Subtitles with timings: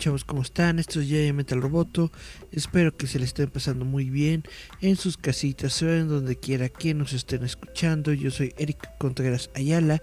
[0.00, 0.78] Chavos, ¿cómo están?
[0.78, 2.10] Esto es ya Metal Roboto.
[2.52, 4.44] Espero que se le estén pasando muy bien
[4.80, 8.14] en sus casitas o en donde quiera que nos estén escuchando.
[8.14, 10.00] Yo soy Eric Contreras Ayala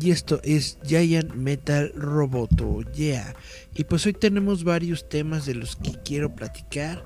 [0.00, 2.82] y esto es Giant Metal Roboto.
[2.92, 3.34] Yeah.
[3.74, 7.04] Y pues hoy tenemos varios temas de los que quiero platicar.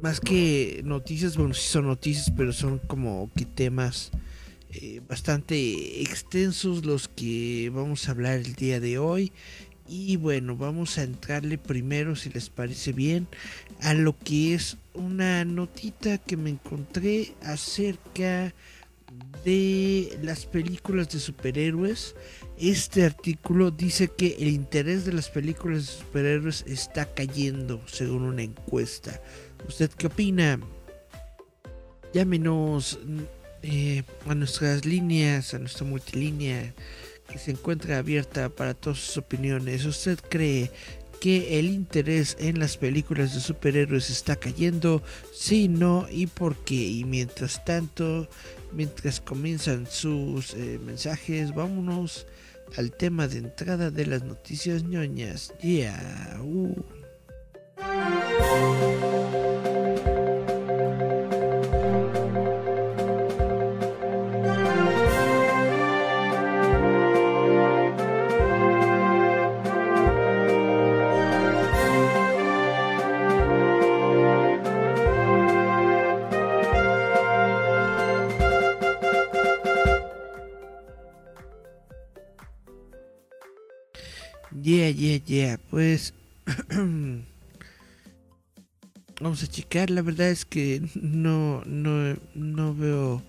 [0.00, 4.12] Más que noticias, bueno, sí son noticias, pero son como que temas
[4.70, 9.32] eh, bastante extensos los que vamos a hablar el día de hoy.
[9.88, 13.26] Y bueno, vamos a entrarle primero, si les parece bien,
[13.80, 18.52] a lo que es una notita que me encontré acerca
[19.44, 22.14] de las películas de superhéroes.
[22.58, 28.42] Este artículo dice que el interés de las películas de superhéroes está cayendo, según una
[28.42, 29.22] encuesta.
[29.66, 30.60] ¿Usted qué opina?
[32.12, 32.98] Llámenos
[33.62, 36.74] eh, a nuestras líneas, a nuestra multilínea
[37.28, 39.84] que se encuentra abierta para todas sus opiniones.
[39.84, 40.70] ¿Usted cree
[41.20, 45.02] que el interés en las películas de superhéroes está cayendo?
[45.32, 46.74] Sí, no, y por qué.
[46.74, 48.28] Y mientras tanto,
[48.72, 52.26] mientras comienzan sus eh, mensajes, vámonos
[52.76, 55.52] al tema de entrada de las noticias ñoñas.
[55.60, 56.40] Yeah.
[56.42, 56.74] Uh.
[85.78, 86.12] Pues
[89.20, 89.90] vamos a checar.
[89.90, 93.22] La verdad es que no, no, no veo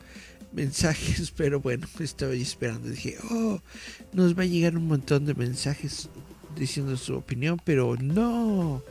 [0.52, 2.90] mensajes, pero bueno, estaba esperando.
[2.90, 3.62] Dije, oh,
[4.14, 6.10] nos va a llegar un montón de mensajes
[6.56, 8.82] diciendo su opinión, pero no.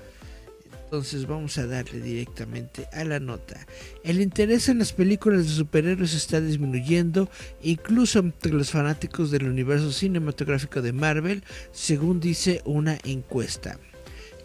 [0.88, 3.66] Entonces vamos a darle directamente a la nota.
[4.04, 7.28] El interés en las películas de superhéroes está disminuyendo,
[7.62, 13.78] incluso entre los fanáticos del universo cinematográfico de Marvel, según dice una encuesta.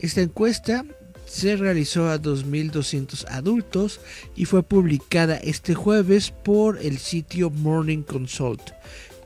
[0.02, 0.84] Esta encuesta
[1.26, 4.02] se realizó a 2.200 adultos
[4.36, 8.72] y fue publicada este jueves por el sitio Morning Consult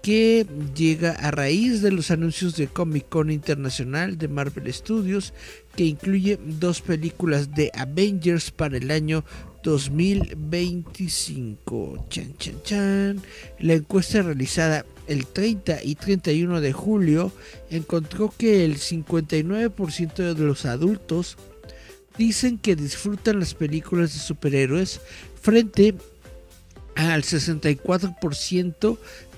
[0.07, 5.33] que llega a raíz de los anuncios de Comic Con Internacional de Marvel Studios,
[5.75, 9.25] que incluye dos películas de Avengers para el año
[9.63, 12.05] 2025.
[12.07, 13.21] Chan, chan, chan.
[13.59, 17.33] La encuesta realizada el 30 y 31 de julio
[17.69, 21.35] encontró que el 59% de los adultos
[22.17, 25.01] dicen que disfrutan las películas de superhéroes
[25.41, 25.95] frente
[26.95, 28.97] al 64%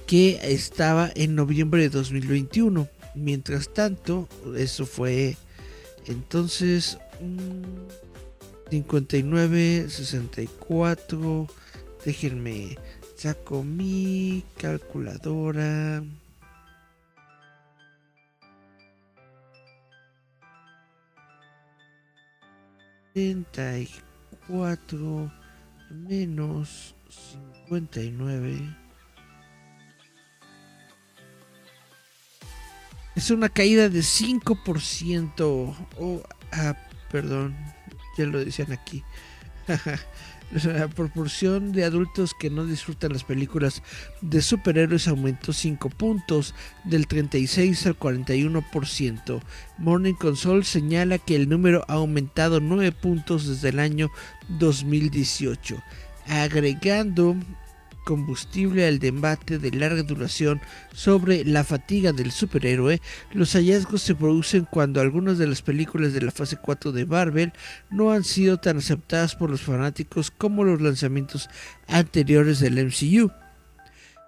[0.09, 2.87] que estaba en noviembre de 2021.
[3.13, 4.27] Mientras tanto,
[4.57, 5.37] eso fue
[6.07, 6.97] entonces
[8.71, 11.47] 59, 64.
[12.03, 12.75] Déjenme,
[13.17, 16.03] saco mi calculadora.
[24.47, 25.31] cuatro
[25.91, 28.78] menos 59
[33.19, 35.75] Es una caída de 5%.
[35.99, 36.73] Oh, ah,
[37.11, 37.53] perdón,
[38.17, 39.03] ya lo decían aquí.
[40.63, 43.83] La proporción de adultos que no disfrutan las películas
[44.21, 46.55] de superhéroes aumentó 5 puntos,
[46.85, 49.41] del 36 al 41%.
[49.79, 54.09] Morning Console señala que el número ha aumentado 9 puntos desde el año
[54.47, 55.83] 2018,
[56.29, 57.35] agregando
[58.09, 60.59] combustible al debate de larga duración
[60.95, 63.03] sobre la fatiga del superhéroe,
[63.33, 67.53] los hallazgos se producen cuando algunas de las películas de la fase 4 de Marvel
[67.91, 71.51] no han sido tan aceptadas por los fanáticos como los lanzamientos
[71.87, 73.29] anteriores del MCU.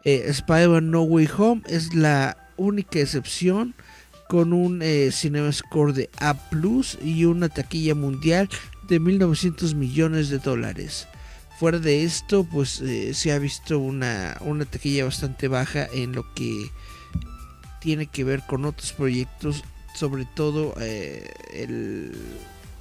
[0.04, 3.74] Eh, Spider-Man No Way Home es la única excepción
[4.30, 6.38] con un eh, Cinema Score de A
[7.04, 8.48] y una taquilla mundial
[8.88, 11.08] de 1.900 millones de dólares.
[11.62, 16.26] Fuera de esto, pues eh, se ha visto una, una taquilla bastante baja en lo
[16.34, 16.72] que
[17.80, 19.64] tiene que ver con otros proyectos,
[19.94, 22.12] sobre todo eh,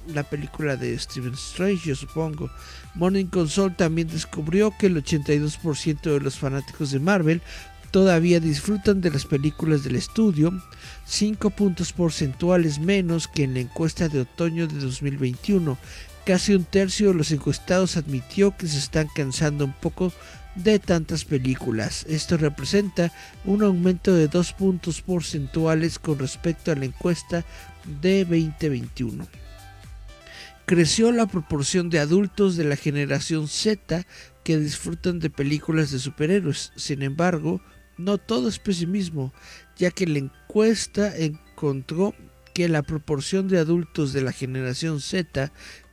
[0.07, 2.49] la película de Steven Strange, yo supongo.
[2.95, 7.43] Morning Console también descubrió que el 82% de los fanáticos de Marvel
[7.91, 10.59] todavía disfrutan de las películas del estudio,
[11.05, 15.77] 5 puntos porcentuales menos que en la encuesta de otoño de 2021.
[16.25, 20.13] Casi un tercio de los encuestados admitió que se están cansando un poco
[20.55, 22.05] de tantas películas.
[22.07, 23.11] Esto representa
[23.45, 27.43] un aumento de 2 puntos porcentuales con respecto a la encuesta
[28.01, 29.27] de 2021
[30.71, 34.05] creció la proporción de adultos de la generación Z
[34.45, 36.71] que disfrutan de películas de superhéroes.
[36.77, 37.61] Sin embargo,
[37.97, 39.33] no todo es pesimismo,
[39.75, 42.15] ya que la encuesta encontró
[42.53, 45.51] que la proporción de adultos de la generación Z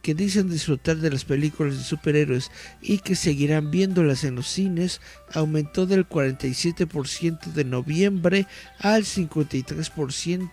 [0.09, 2.51] que dicen disfrutar de las películas de superhéroes
[2.81, 5.03] y que seguirán viéndolas en los cines
[5.35, 8.47] aumentó del 47% de noviembre
[8.79, 10.49] al 53%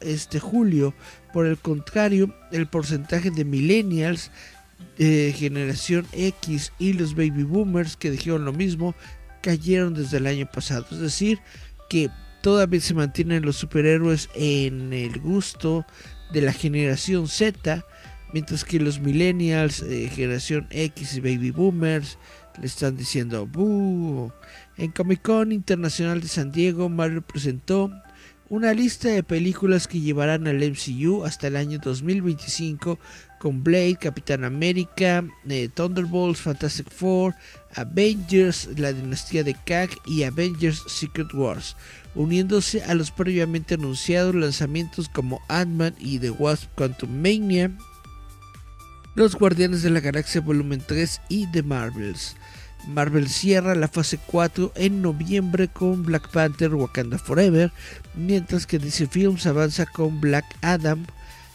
[0.00, 0.94] este julio.
[1.34, 4.30] Por el contrario, el porcentaje de millennials,
[4.96, 8.94] de generación X y los baby boomers que dijeron lo mismo
[9.42, 10.86] cayeron desde el año pasado.
[10.92, 11.40] Es decir,
[11.90, 12.08] que
[12.40, 15.84] todavía se mantienen los superhéroes en el gusto
[16.32, 17.84] de la generación Z,
[18.32, 22.18] mientras que los millennials, eh, generación X y baby boomers
[22.60, 23.48] le están diciendo
[24.76, 27.90] En Comic Con Internacional de San Diego, Mario presentó
[28.48, 32.98] una lista de películas que llevarán al MCU hasta el año 2025
[33.38, 37.34] con Blade, Capitán América, eh, Thunderbolts, Fantastic Four,
[37.74, 41.76] Avengers, la dinastía de Kang y Avengers Secret Wars,
[42.14, 47.72] uniéndose a los previamente anunciados lanzamientos como Ant-Man y The Wasp Quantum Mania,
[49.14, 52.34] Los Guardianes de la Galaxia Volumen 3 y The Marvels.
[52.88, 57.70] Marvel cierra la fase 4 en noviembre con Black Panther Wakanda Forever,
[58.14, 61.04] mientras que DC Films avanza con Black Adam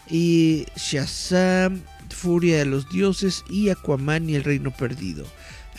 [0.07, 5.25] y Shazam, Furia de los Dioses y Aquaman y el Reino Perdido.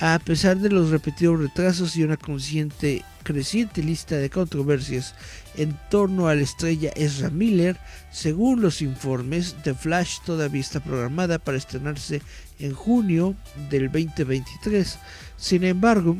[0.00, 5.14] A pesar de los repetidos retrasos y una consciente creciente lista de controversias
[5.58, 7.76] en torno a la estrella Ezra Miller,
[8.10, 12.22] según los informes, The Flash todavía está programada para estrenarse
[12.60, 13.34] en junio
[13.68, 14.98] del 2023.
[15.36, 16.16] Sin embargo,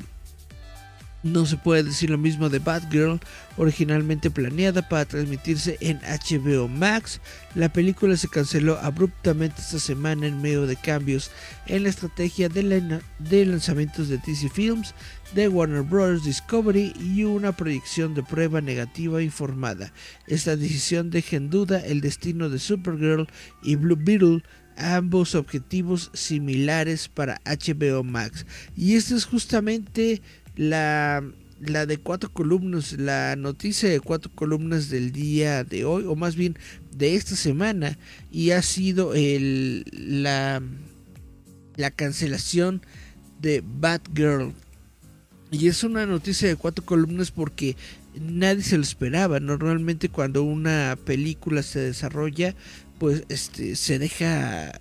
[1.22, 3.20] no se puede decir lo mismo de Batgirl,
[3.56, 7.20] originalmente planeada para transmitirse en HBO Max.
[7.54, 11.30] La película se canceló abruptamente esta semana en medio de cambios
[11.66, 13.02] en la estrategia de,
[13.46, 14.94] lanzamientos de DC Films,
[15.34, 16.24] de Warner Bros.
[16.24, 19.92] Discovery y una proyección de prueba negativa informada.
[20.26, 23.28] Esta decisión deja en duda el destino de Supergirl
[23.62, 24.42] y Blue Beetle
[24.78, 28.46] ambos objetivos similares para HBO Max.
[28.76, 30.22] Y esta es justamente
[30.58, 31.24] la,
[31.60, 36.34] la de cuatro columnas, la noticia de cuatro columnas del día de hoy, o más
[36.36, 36.58] bien
[36.94, 37.96] de esta semana,
[38.30, 40.60] y ha sido el, la,
[41.76, 42.82] la cancelación
[43.40, 44.52] de Batgirl.
[45.50, 47.76] Y es una noticia de cuatro columnas porque
[48.20, 49.40] nadie se lo esperaba.
[49.40, 52.54] Normalmente cuando una película se desarrolla,
[52.98, 54.72] pues este se deja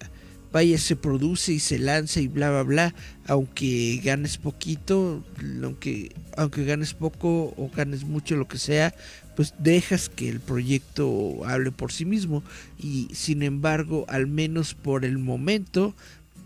[0.51, 2.95] vaya se produce y se lanza y bla bla bla
[3.27, 5.23] aunque ganes poquito
[5.63, 8.93] aunque aunque ganes poco o ganes mucho lo que sea
[9.37, 12.43] pues dejas que el proyecto hable por sí mismo.
[12.79, 15.93] Y sin embargo al menos por el momento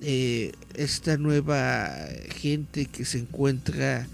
[0.01, 1.89] eh, esta nueva
[2.35, 4.09] gente que se encuentra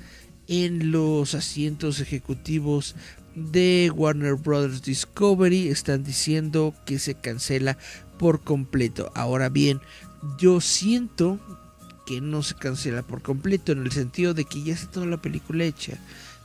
[0.47, 2.95] en los asientos ejecutivos
[3.37, 7.77] de Warner Brothers Discovery están diciendo que se cancela
[8.17, 9.11] por completo.
[9.13, 9.79] Ahora bien,
[10.39, 11.39] yo siento
[12.07, 15.21] que no se cancela por completo en el sentido de que ya está toda la
[15.21, 15.99] película hecha.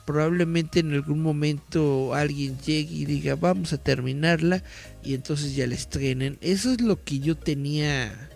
[0.05, 4.63] Probablemente en algún momento alguien llegue y diga vamos a terminarla
[5.03, 6.37] y entonces ya la estrenen.
[6.43, 8.29] Eso es lo que yo tenía.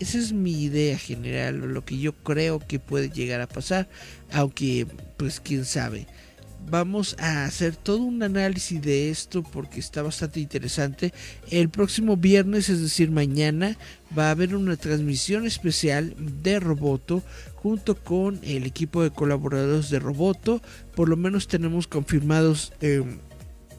[0.00, 3.88] Esa es mi idea general, lo que yo creo que puede llegar a pasar,
[4.32, 6.06] aunque pues quién sabe
[6.68, 11.12] vamos a hacer todo un análisis de esto porque está bastante interesante.
[11.50, 13.76] El próximo viernes, es decir, mañana,
[14.16, 17.22] va a haber una transmisión especial de Roboto
[17.56, 20.60] junto con el equipo de colaboradores de Roboto.
[20.94, 23.02] Por lo menos tenemos confirmados, eh,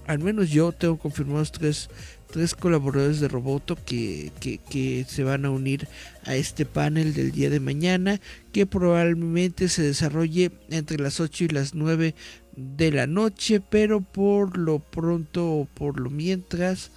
[0.07, 1.89] al menos yo tengo confirmados tres,
[2.31, 5.87] tres colaboradores de Roboto que, que, que, se van a unir
[6.25, 8.21] a este panel del día de mañana
[8.53, 12.15] que probablemente se desarrolle entre las 8 y las 9
[12.57, 16.91] de la noche, pero por lo pronto, por lo mientras,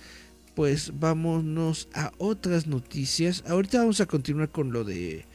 [0.55, 3.45] pues vámonos a otras noticias.
[3.47, 5.27] Ahorita vamos a continuar con lo de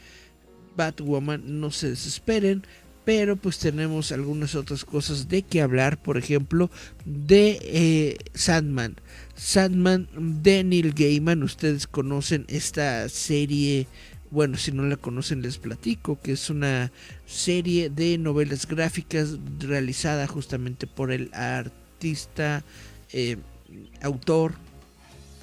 [0.75, 2.63] Batwoman, no se desesperen,
[3.05, 6.71] pero pues tenemos algunas otras cosas de que hablar, por ejemplo,
[7.05, 8.95] de eh, Sandman.
[9.35, 10.09] Sandman
[10.41, 13.87] de Gaiman, ustedes conocen esta serie,
[14.35, 16.91] bueno, si no la conocen les platico, que es una
[17.25, 22.65] serie de novelas gráficas realizada justamente por el artista,
[23.13, 23.37] eh,
[24.01, 24.55] autor,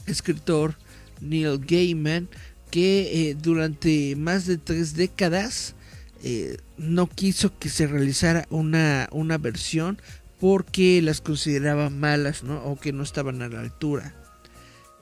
[0.06, 0.74] escritor
[1.22, 2.28] Neil Gaiman,
[2.70, 5.74] que eh, durante más de tres décadas
[6.22, 9.98] eh, no quiso que se realizara una, una versión
[10.38, 12.62] porque las consideraba malas ¿no?
[12.62, 14.14] o que no estaban a la altura.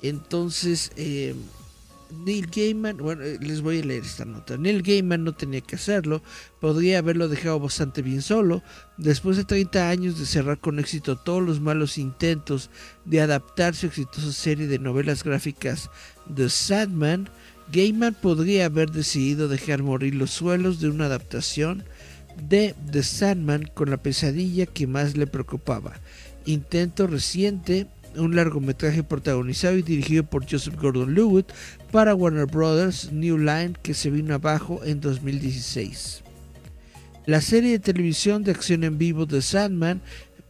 [0.00, 0.92] Entonces,
[2.12, 4.56] Neil Gaiman, bueno, eh, les voy a leer esta nota.
[4.56, 6.22] Neil Gaiman no tenía que hacerlo,
[6.60, 8.62] podría haberlo dejado bastante bien solo.
[8.96, 12.70] Después de 30 años de cerrar con éxito todos los malos intentos
[13.04, 15.90] de adaptar su exitosa serie de novelas gráficas
[16.34, 17.28] The Sandman,
[17.72, 21.84] Gaiman podría haber decidido dejar morir los suelos de una adaptación
[22.48, 25.94] de The Sandman con la pesadilla que más le preocupaba.
[26.46, 27.86] Intento reciente,
[28.16, 31.52] un largometraje protagonizado y dirigido por Joseph Gordon-Levitt
[31.90, 36.22] para Warner Brothers New Line que se vino abajo en 2016.
[37.26, 40.00] La serie de televisión de acción en vivo The Sandman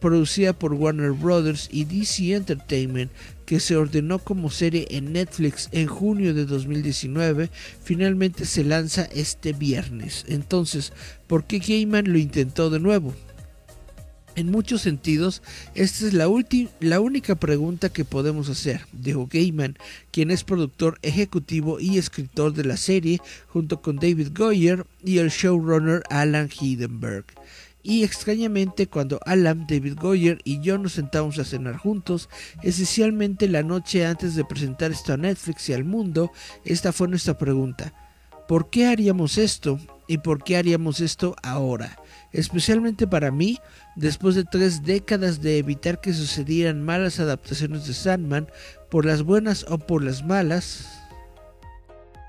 [0.01, 3.11] producida por Warner Brothers y DC Entertainment,
[3.45, 7.49] que se ordenó como serie en Netflix en junio de 2019,
[7.83, 10.25] finalmente se lanza este viernes.
[10.27, 10.91] Entonces,
[11.27, 13.13] ¿por qué Gaiman lo intentó de nuevo?
[14.35, 15.41] En muchos sentidos,
[15.75, 16.29] esta es la,
[16.79, 19.77] la única pregunta que podemos hacer, dijo Gaiman,
[20.11, 23.19] quien es productor ejecutivo y escritor de la serie,
[23.49, 27.25] junto con David Goyer y el showrunner Alan Heidenberg.
[27.83, 32.29] Y extrañamente cuando Alan, David Goyer y yo nos sentamos a cenar juntos,
[32.63, 36.31] esencialmente la noche antes de presentar esto a Netflix y al mundo,
[36.63, 37.93] esta fue nuestra pregunta.
[38.47, 39.77] ¿Por qué haríamos esto?
[40.07, 41.97] ¿Y por qué haríamos esto ahora?
[42.33, 43.59] Especialmente para mí,
[43.95, 48.47] después de tres décadas de evitar que sucedieran malas adaptaciones de Sandman,
[48.89, 50.87] por las buenas o por las malas,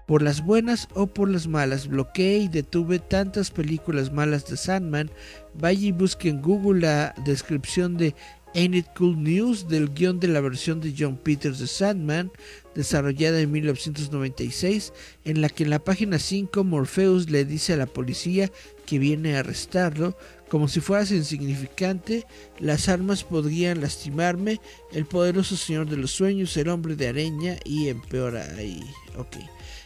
[0.07, 5.11] por las buenas o por las malas, bloqueé y detuve tantas películas malas de Sandman.
[5.55, 8.15] Vaya y busque en Google la descripción de
[8.55, 12.31] Ain't It Cool News del guion de la versión de John Peters de Sandman,
[12.75, 14.93] desarrollada en 1996,
[15.25, 18.51] en la que en la página 5 Morpheus le dice a la policía
[18.85, 20.17] que viene a arrestarlo,
[20.49, 22.27] como si fuera insignificante,
[22.59, 24.61] las armas podrían lastimarme,
[24.93, 28.83] el poderoso señor de los sueños, el hombre de araña y empeora ahí.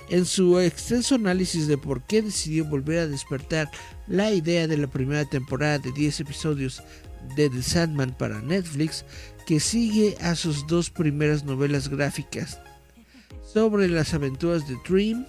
[0.09, 3.71] En su extenso análisis de por qué decidió volver a despertar
[4.07, 6.83] la idea de la primera temporada de 10 episodios
[7.35, 9.05] de The Sandman para Netflix,
[9.47, 12.59] que sigue a sus dos primeras novelas gráficas
[13.53, 15.27] sobre las aventuras de Dream,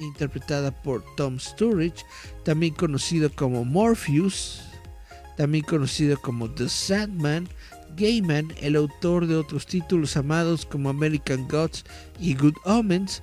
[0.00, 2.04] interpretada por Tom Sturridge,
[2.44, 4.62] también conocido como Morpheus,
[5.36, 7.48] también conocido como The Sandman,
[7.96, 11.84] Gaiman, el autor de otros títulos amados como American Gods
[12.18, 13.22] y Good Omens,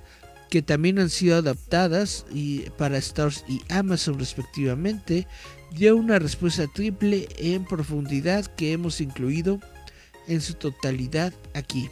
[0.50, 2.26] que también han sido adaptadas
[2.78, 5.28] para Stars y Amazon respectivamente,
[5.72, 9.60] dio una respuesta triple en profundidad que hemos incluido
[10.28, 11.90] en su totalidad aquí.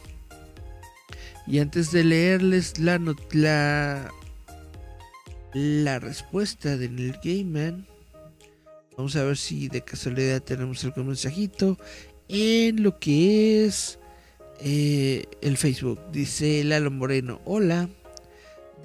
[1.48, 3.00] Y antes de leerles la,
[3.32, 4.12] la,
[5.53, 7.86] la respuesta de Neil Gaiman,
[8.98, 11.77] vamos a ver si de casualidad tenemos algún mensajito
[12.27, 14.00] en lo que es
[14.60, 16.00] eh, el Facebook.
[16.12, 17.89] Dice Lalo Moreno, hola.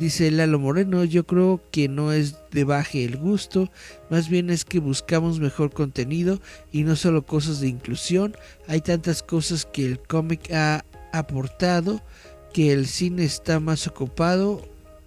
[0.00, 3.70] Dice Lalo Moreno, yo creo que no es de baje el gusto,
[4.08, 6.40] más bien es que buscamos mejor contenido
[6.72, 8.34] y no solo cosas de inclusión.
[8.66, 12.00] Hay tantas cosas que el cómic ha aportado
[12.54, 14.66] que el cine está más ocupado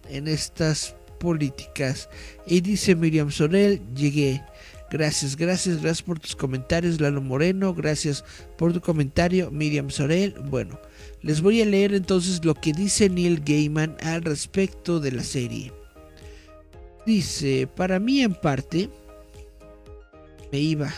[0.09, 2.07] en estas políticas.
[2.45, 4.43] Y dice Miriam Sorel, llegué.
[4.91, 7.73] Gracias, gracias, gracias por tus comentarios, Lalo Moreno.
[7.73, 8.23] Gracias
[8.59, 10.35] por tu comentario, Miriam Sorel.
[10.51, 10.77] Bueno.
[11.23, 15.71] Les voy a leer entonces lo que dice Neil Gaiman al respecto de la serie.
[17.05, 18.89] Dice, para mí en parte,
[20.51, 20.93] me iba,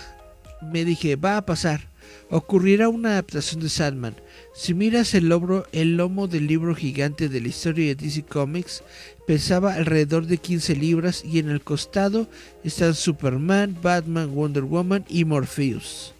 [0.63, 1.89] me dije, va a pasar,
[2.31, 4.15] ocurrirá una adaptación de Sandman.
[4.55, 5.31] Si miras el,
[5.71, 8.81] el lomo del libro gigante de la historia de DC Comics,
[9.27, 12.27] pesaba alrededor de 15 libras y en el costado
[12.63, 16.14] están Superman, Batman, Wonder Woman y Morpheus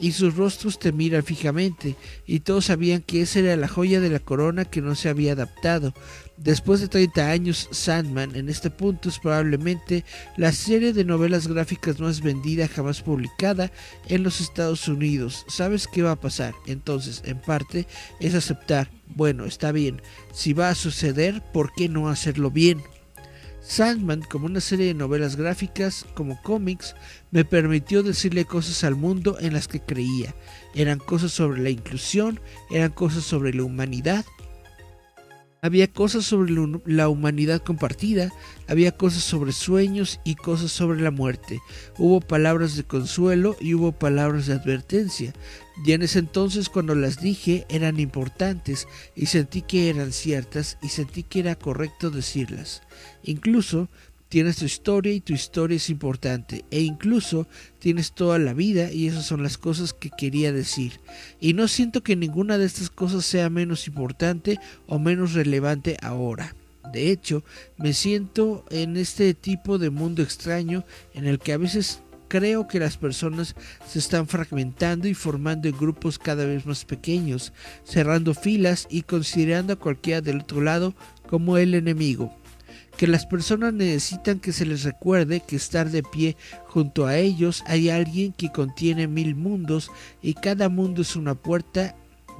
[0.00, 4.10] y sus rostros te miran fijamente, y todos sabían que esa era la joya de
[4.10, 5.94] la corona que no se había adaptado.
[6.36, 10.04] Después de 30 años, Sandman en este punto es probablemente
[10.36, 13.72] la serie de novelas gráficas más vendida jamás publicada
[14.08, 15.44] en los Estados Unidos.
[15.48, 16.54] ¿Sabes qué va a pasar?
[16.66, 17.86] Entonces, en parte,
[18.20, 20.00] es aceptar, bueno, está bien,
[20.32, 22.82] si va a suceder, ¿por qué no hacerlo bien?
[23.68, 26.96] Sandman, como una serie de novelas gráficas, como cómics,
[27.30, 30.34] me permitió decirle cosas al mundo en las que creía.
[30.74, 34.24] Eran cosas sobre la inclusión, eran cosas sobre la humanidad,
[35.60, 36.52] había cosas sobre
[36.84, 38.30] la humanidad compartida,
[38.66, 41.60] había cosas sobre sueños y cosas sobre la muerte.
[41.96, 45.32] Hubo palabras de consuelo y hubo palabras de advertencia.
[45.84, 50.88] Y en ese entonces cuando las dije eran importantes y sentí que eran ciertas y
[50.88, 52.82] sentí que era correcto decirlas.
[53.22, 53.88] Incluso
[54.28, 57.46] tienes tu historia y tu historia es importante e incluso
[57.78, 61.00] tienes toda la vida y esas son las cosas que quería decir
[61.40, 66.54] y no siento que ninguna de estas cosas sea menos importante o menos relevante ahora.
[66.92, 67.44] De hecho,
[67.76, 72.78] me siento en este tipo de mundo extraño en el que a veces creo que
[72.78, 73.54] las personas
[73.86, 77.52] se están fragmentando y formando en grupos cada vez más pequeños,
[77.84, 80.94] cerrando filas y considerando a cualquiera del otro lado
[81.28, 82.34] como el enemigo
[82.98, 86.36] que las personas necesitan que se les recuerde que estar de pie
[86.66, 91.94] junto a ellos hay alguien que contiene mil mundos y cada mundo es una puerta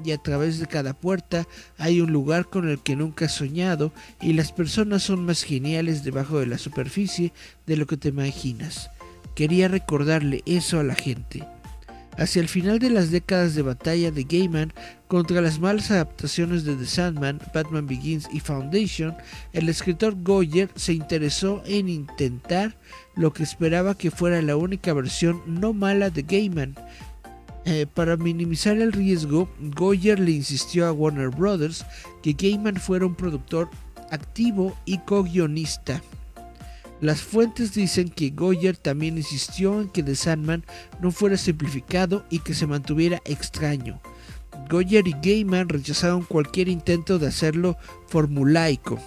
[0.04, 1.46] y a través de cada puerta
[1.78, 6.02] hay un lugar con el que nunca has soñado y las personas son más geniales
[6.02, 7.32] debajo de la superficie
[7.66, 8.90] de lo que te imaginas.
[9.36, 11.46] Quería recordarle eso a la gente.
[12.18, 14.72] Hacia el final de las décadas de batalla de Gaiman
[15.06, 19.16] contra las malas adaptaciones de The Sandman, Batman Begins y Foundation,
[19.52, 22.76] el escritor Goyer se interesó en intentar
[23.14, 26.74] lo que esperaba que fuera la única versión no mala de Gaiman.
[27.64, 31.86] Eh, para minimizar el riesgo, Goyer le insistió a Warner Brothers
[32.22, 33.70] que Gaiman fuera un productor
[34.10, 36.02] activo y co-guionista.
[37.00, 40.64] Las fuentes dicen que Goyer también insistió en que The Sandman
[41.00, 44.00] no fuera simplificado y que se mantuviera extraño.
[44.68, 47.76] Goyer y Gaiman rechazaron cualquier intento de hacerlo
[48.08, 48.98] formulaico.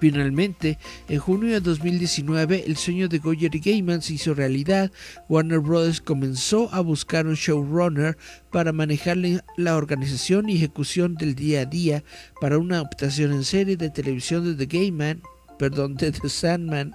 [0.00, 4.92] Finalmente, en junio de 2019, el sueño de Goyer y Gaiman se hizo realidad.
[5.28, 6.00] Warner Bros.
[6.00, 8.16] comenzó a buscar un showrunner
[8.50, 9.16] para manejar
[9.56, 12.04] la organización y ejecución del día a día
[12.40, 15.22] para una adaptación en serie de televisión de The Gaiman
[15.58, 16.94] perdón, de The Sandman.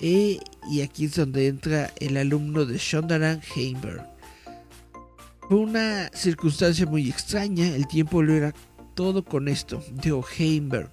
[0.00, 0.40] Y
[0.82, 4.06] aquí es donde entra el alumno de Shondaran Heimberg.
[5.48, 8.52] Fue una circunstancia muy extraña, el tiempo lo era
[8.94, 10.90] todo con esto, de Heimberg.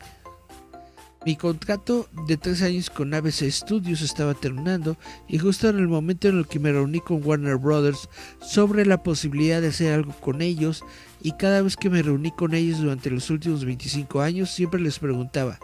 [1.26, 4.96] Mi contrato de tres años con ABC Studios estaba terminando
[5.28, 8.08] y justo en el momento en el que me reuní con Warner Brothers
[8.40, 10.84] sobre la posibilidad de hacer algo con ellos
[11.24, 15.00] y cada vez que me reuní con ellos durante los últimos 25 años siempre les
[15.00, 15.58] preguntaba,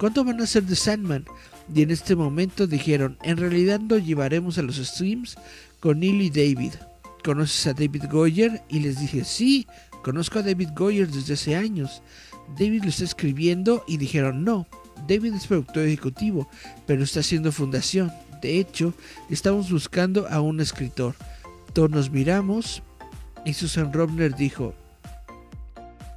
[0.00, 1.26] ¿Cuándo van a ser de Sandman?
[1.74, 5.36] Y en este momento dijeron, en realidad lo llevaremos a los streams
[5.78, 6.72] con Neil y David.
[7.22, 8.62] ¿Conoces a David Goyer?
[8.70, 9.66] Y les dije, sí,
[10.02, 12.00] conozco a David Goyer desde hace años.
[12.58, 14.66] David lo está escribiendo y dijeron, no,
[15.06, 16.48] David es productor ejecutivo,
[16.86, 18.10] pero está haciendo fundación.
[18.40, 18.94] De hecho,
[19.28, 21.14] estamos buscando a un escritor.
[21.74, 22.82] Todos nos miramos
[23.44, 24.74] y Susan Robner dijo,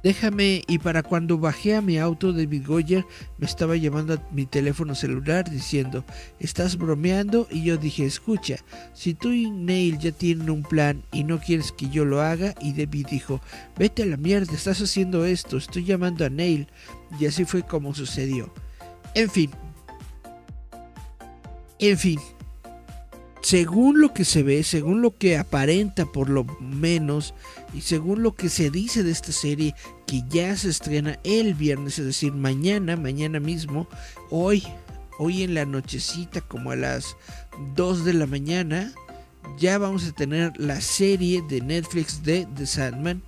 [0.04, 3.06] Déjame, y para cuando bajé a mi auto, David Goyer
[3.38, 6.04] me estaba llamando a mi teléfono celular diciendo,
[6.38, 7.48] ¿estás bromeando?
[7.50, 8.56] Y yo dije, escucha,
[8.92, 12.54] si tú y Neil ya tienen un plan y no quieres que yo lo haga,
[12.60, 13.40] y David dijo,
[13.78, 16.68] vete a la mierda, estás haciendo esto, estoy llamando a Neil.
[17.18, 18.52] Y así fue como sucedió.
[19.14, 19.50] En fin.
[21.78, 22.20] En fin,
[23.44, 27.34] según lo que se ve, según lo que aparenta por lo menos,
[27.74, 29.74] y según lo que se dice de esta serie
[30.06, 33.88] que ya se estrena el viernes, es decir, mañana, mañana mismo,
[34.30, 34.62] hoy,
[35.18, 37.16] hoy en la nochecita, como a las
[37.74, 38.92] 2 de la mañana,
[39.58, 43.22] ya vamos a tener la serie de Netflix de The Sandman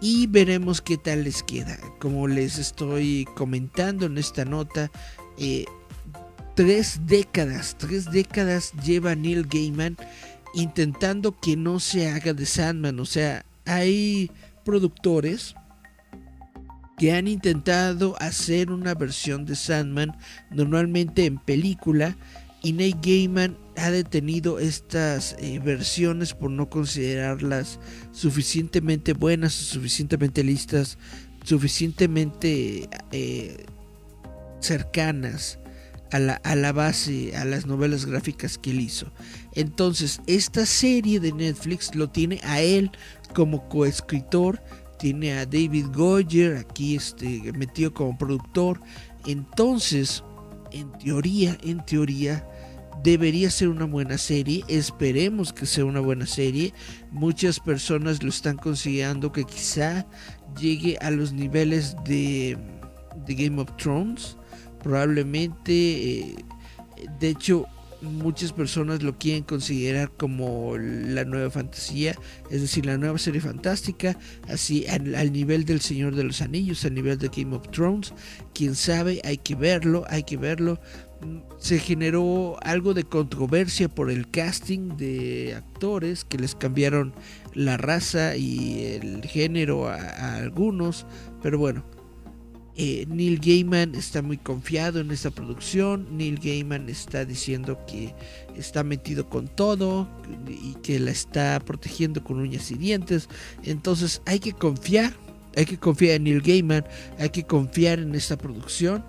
[0.00, 1.78] y veremos qué tal les queda.
[1.98, 4.90] Como les estoy comentando en esta nota,
[5.36, 5.64] eh,
[6.54, 9.96] tres décadas, tres décadas lleva Neil Gaiman
[10.54, 13.00] intentando que no se haga de Sandman.
[13.00, 14.30] O sea, hay
[14.64, 15.54] productores
[16.98, 20.16] que han intentado hacer una versión de Sandman
[20.50, 22.16] normalmente en película
[22.62, 27.78] y Neil Gaiman ha detenido estas eh, versiones por no considerarlas
[28.10, 30.98] suficientemente buenas, suficientemente listas,
[31.44, 33.64] suficientemente eh,
[34.60, 35.60] cercanas
[36.10, 39.12] a la, a la base, a las novelas gráficas que él hizo.
[39.54, 42.90] Entonces, esta serie de Netflix lo tiene a él
[43.34, 44.60] como coescritor,
[44.98, 48.80] tiene a David Goyer aquí este, metido como productor.
[49.26, 50.22] Entonces,
[50.72, 52.46] en teoría, en teoría,
[53.02, 54.64] debería ser una buena serie.
[54.68, 56.74] Esperemos que sea una buena serie.
[57.10, 60.06] Muchas personas lo están considerando que quizá
[60.60, 62.58] llegue a los niveles de,
[63.26, 64.38] de Game of Thrones
[64.82, 66.36] Probablemente, eh,
[67.18, 67.66] de hecho,
[68.00, 72.14] muchas personas lo quieren considerar como la nueva fantasía,
[72.50, 76.94] es decir, la nueva serie fantástica, así al, nivel del Señor de los Anillos, al
[76.94, 78.12] nivel de Game of Thrones.
[78.54, 80.80] Quién sabe, hay que verlo, hay que verlo.
[81.58, 87.12] Se generó algo de controversia por el casting de actores que les cambiaron
[87.54, 91.06] la raza y el género a algunos,
[91.42, 91.84] pero bueno,
[92.80, 96.06] eh, Neil Gaiman está muy confiado en esta producción.
[96.16, 98.14] Neil Gaiman está diciendo que
[98.56, 100.08] está metido con todo
[100.46, 103.28] y que la está protegiendo con uñas y dientes.
[103.64, 105.12] Entonces hay que confiar,
[105.56, 106.84] hay que confiar en Neil Gaiman,
[107.18, 109.04] hay que confiar en esta producción.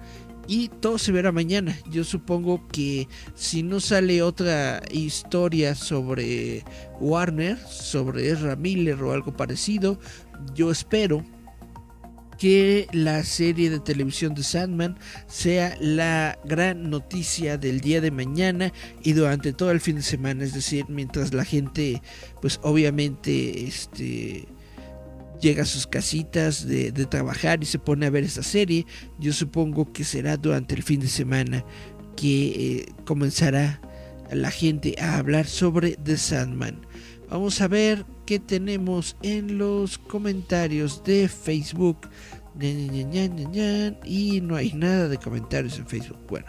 [0.48, 1.78] Y todo se verá mañana.
[1.92, 6.66] Yo supongo que si no sale otra historia sobre
[7.00, 10.00] Warner, sobre Ezra Miller o algo parecido,
[10.56, 11.24] yo espero
[12.40, 14.98] que la serie de televisión de Sandman
[15.28, 18.72] sea la gran noticia del día de mañana
[19.04, 22.02] y durante todo el fin de semana, es decir, mientras la gente
[22.42, 24.48] pues obviamente este
[25.42, 28.86] llega a sus casitas de, trabajar y se pone a ver esta serie,
[29.20, 31.66] yo supongo que será durante el fin de semana
[32.16, 33.82] que eh, comenzará
[34.32, 36.86] la gente a hablar sobre The Sandman.
[37.30, 42.08] Vamos a ver qué tenemos en los comentarios de Facebook.
[42.62, 46.20] Y no hay nada de comentarios en Facebook.
[46.28, 46.46] Bueno.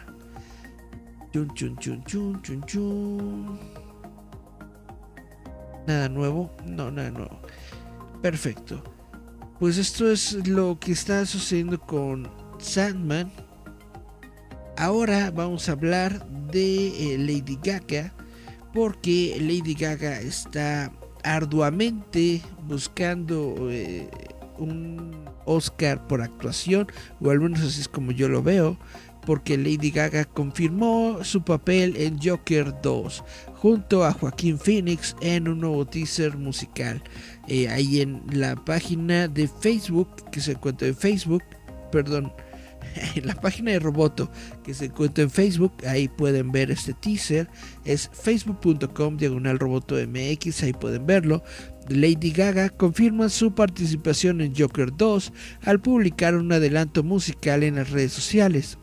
[5.87, 6.55] Nada nuevo.
[6.67, 7.41] No, nada nuevo.
[8.21, 8.85] Perfecto.
[9.59, 13.33] Pues esto es lo que está sucediendo con Sandman.
[14.77, 18.13] Ahora vamos a hablar de eh, Lady Gaga
[18.75, 20.93] porque Lady Gaga está
[21.25, 24.09] arduamente buscando eh,
[24.59, 26.87] un Oscar por actuación,
[27.21, 28.79] o al menos así es como yo lo veo,
[29.27, 35.61] porque Lady Gaga confirmó su papel en Joker 2 junto a Joaquín Phoenix en un
[35.61, 37.03] nuevo teaser musical.
[37.47, 41.43] Eh, ahí en la página de Facebook, que se encuentra en Facebook,
[41.93, 42.33] perdón,
[43.15, 44.31] en la página de Roboto
[44.65, 47.49] que se encuentra en Facebook, ahí pueden ver este teaser,
[47.85, 51.43] es facebook.com diagonal roboto mx, ahí pueden verlo.
[51.89, 57.91] Lady Gaga confirma su participación en Joker 2 al publicar un adelanto musical en las
[57.91, 58.79] redes sociales.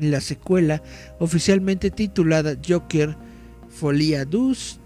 [0.00, 0.82] La secuela,
[1.18, 3.16] oficialmente titulada Joker
[3.68, 4.80] Folia 2,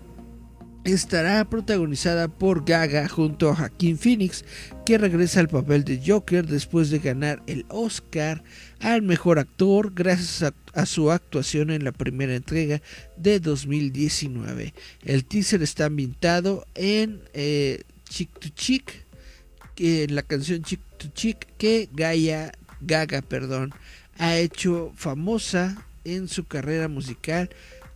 [0.92, 4.44] estará protagonizada por Gaga junto a Joaquín Phoenix,
[4.84, 8.42] que regresa al papel de Joker después de ganar el Oscar
[8.80, 12.82] al mejor actor gracias a, su actuación en la primera entrega
[13.16, 14.74] de 2019.
[15.04, 17.20] El teaser está ambientado en
[18.08, 19.06] Chick to Chick,
[19.78, 23.72] en la canción Chick to Chick que Gaia, Gaga perdón,
[24.18, 27.50] ha hecho famosa en su carrera musical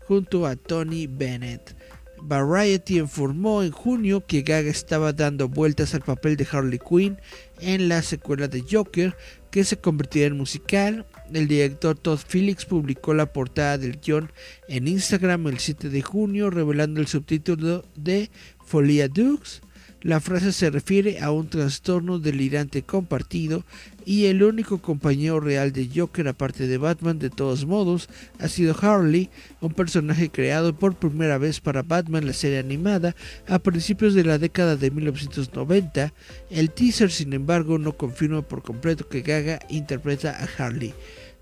[0.07, 1.80] junto a Tony Bennett.
[2.23, 7.19] Variety informó en junio que Gaga estaba dando vueltas al papel de Harley Quinn
[7.61, 9.17] en la secuela de Joker,
[9.51, 11.07] que se convertirá en musical.
[11.33, 14.31] El director Todd Phillips publicó la portada del guion
[14.69, 18.31] en Instagram el 7 de junio, revelando el subtítulo de
[18.65, 19.63] Folia Dukes
[20.03, 23.65] la frase se refiere a un trastorno delirante compartido
[24.07, 28.09] y el único compañero real de Joker aparte de Batman de todos modos
[28.39, 29.29] ha sido Harley,
[29.61, 33.15] un personaje creado por primera vez para Batman la serie animada
[33.47, 36.15] a principios de la década de 1990.
[36.49, 40.95] El teaser sin embargo no confirma por completo que Gaga interpreta a Harley.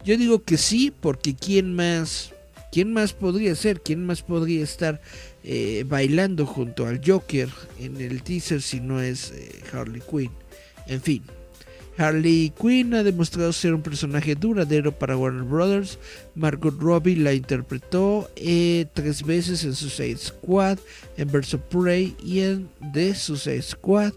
[0.05, 2.33] Yo digo que sí porque quién más
[2.73, 5.01] quién más podría ser, quién más podría estar
[5.45, 10.31] eh, bailando junto al Joker en el teaser si no es eh, Harley Quinn.
[10.87, 11.23] En fin,
[11.99, 15.99] Harley Quinn ha demostrado ser un personaje duradero para Warner Brothers.
[16.35, 20.79] Margot Robbie la interpretó eh, tres veces en Suicide Squad,
[21.17, 24.13] en of Prey y en The Suicide Squad.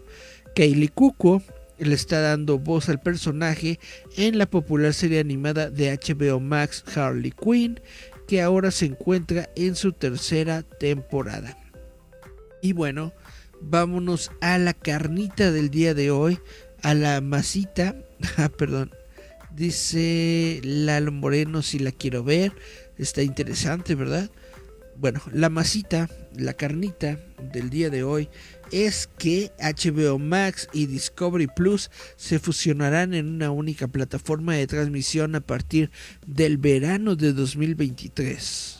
[0.54, 1.42] Kaylee Cuoco
[1.78, 3.80] le está dando voz al personaje
[4.16, 7.80] en la popular serie animada de HBO Max Harley Quinn
[8.26, 11.56] que ahora se encuentra en su tercera temporada.
[12.60, 13.12] Y bueno,
[13.60, 16.38] vámonos a la carnita del día de hoy,
[16.82, 17.96] a la masita,
[18.36, 18.92] ah, perdón,
[19.54, 22.52] dice Lalo Moreno si la quiero ver,
[22.98, 24.30] está interesante, ¿verdad?
[24.96, 27.18] Bueno, la masita, la carnita
[27.52, 28.28] del día de hoy
[28.72, 35.34] es que HBO Max y Discovery Plus se fusionarán en una única plataforma de transmisión
[35.34, 35.90] a partir
[36.26, 38.78] del verano de 2023.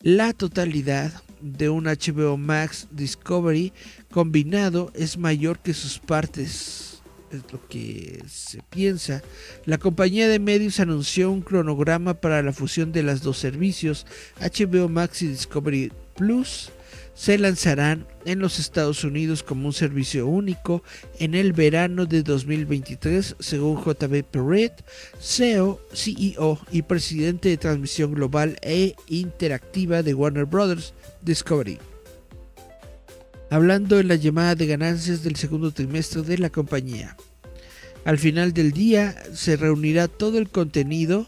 [0.00, 3.72] La totalidad de un HBO Max Discovery
[4.10, 7.02] combinado es mayor que sus partes.
[7.32, 9.22] es lo que se piensa.
[9.66, 14.06] La compañía de medios anunció un cronograma para la fusión de los dos servicios,
[14.40, 16.70] HBO Max y Discovery Plus.
[17.18, 20.84] Se lanzarán en los Estados Unidos como un servicio único
[21.18, 24.84] en el verano de 2023, según JB Perret,
[25.20, 30.94] CEO, CEO y presidente de transmisión global e interactiva de Warner Bros.
[31.22, 31.80] Discovery
[33.50, 37.16] hablando en la llamada de ganancias del segundo trimestre de la compañía.
[38.04, 41.26] Al final del día se reunirá todo el contenido.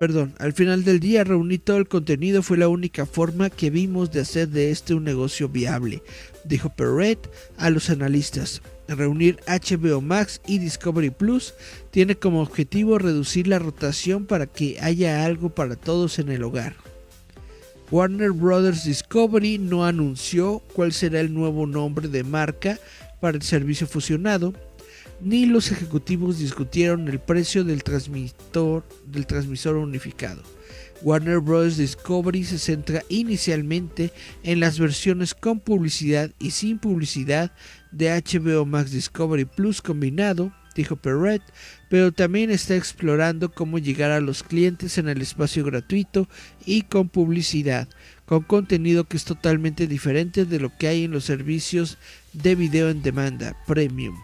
[0.00, 4.10] Perdón, al final del día reunir todo el contenido fue la única forma que vimos
[4.10, 6.02] de hacer de este un negocio viable,
[6.44, 8.60] dijo Perret a los analistas.
[8.88, 11.54] Reunir HBO Max y Discovery Plus
[11.90, 16.74] tiene como objetivo reducir la rotación para que haya algo para todos en el hogar.
[17.90, 18.84] Warner Bros.
[18.84, 22.78] Discovery no anunció cuál será el nuevo nombre de marca
[23.20, 24.52] para el servicio fusionado,
[25.24, 30.42] ni los ejecutivos discutieron el precio del transmisor, del transmisor unificado.
[31.02, 31.78] Warner Bros.
[31.78, 37.52] Discovery se centra inicialmente en las versiones con publicidad y sin publicidad
[37.90, 41.42] de HBO Max Discovery Plus combinado, dijo Perret,
[41.88, 46.28] pero también está explorando cómo llegar a los clientes en el espacio gratuito
[46.66, 47.88] y con publicidad,
[48.26, 51.96] con contenido que es totalmente diferente de lo que hay en los servicios
[52.34, 54.16] de video en demanda premium.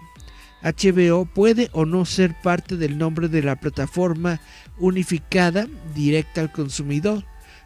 [0.63, 4.41] HBO puede o no ser parte del nombre de la plataforma
[4.79, 7.25] unificada directa al consumidor,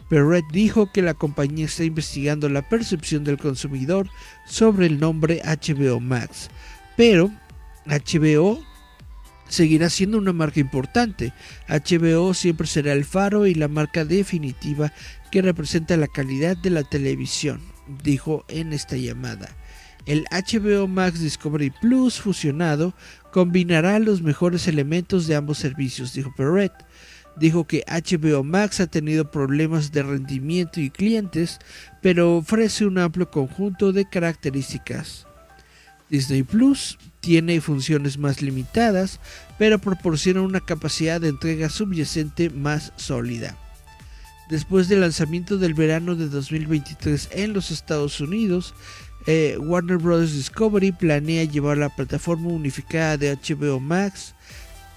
[0.09, 4.09] pero Red dijo que la compañía está investigando la percepción del consumidor
[4.47, 6.51] sobre el nombre HBO Max.
[6.97, 7.33] Pero
[7.87, 8.63] HBO
[9.49, 11.33] seguirá siendo una marca importante.
[11.69, 14.93] HBO siempre será el faro y la marca definitiva
[15.31, 17.61] que representa la calidad de la televisión,
[18.03, 19.49] dijo en esta llamada.
[20.07, 22.93] El HBO Max Discovery Plus fusionado
[23.33, 26.73] combinará los mejores elementos de ambos servicios, dijo Perret.
[27.37, 31.59] Dijo que HBO Max ha tenido problemas de rendimiento y clientes,
[32.03, 35.27] pero ofrece un amplio conjunto de características.
[36.11, 39.19] Disney Plus tiene funciones más limitadas,
[39.59, 43.57] pero proporciona una capacidad de entrega subyacente más sólida.
[44.51, 48.75] Después del lanzamiento del verano de 2023 en los Estados Unidos,
[49.27, 50.33] eh, Warner Bros.
[50.33, 54.35] Discovery planea llevar la plataforma unificada de HBO Max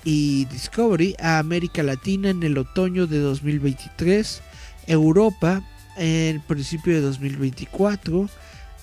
[0.03, 4.41] y Discovery a América Latina en el otoño de 2023,
[4.87, 5.63] Europa
[5.97, 8.29] en principio de 2024,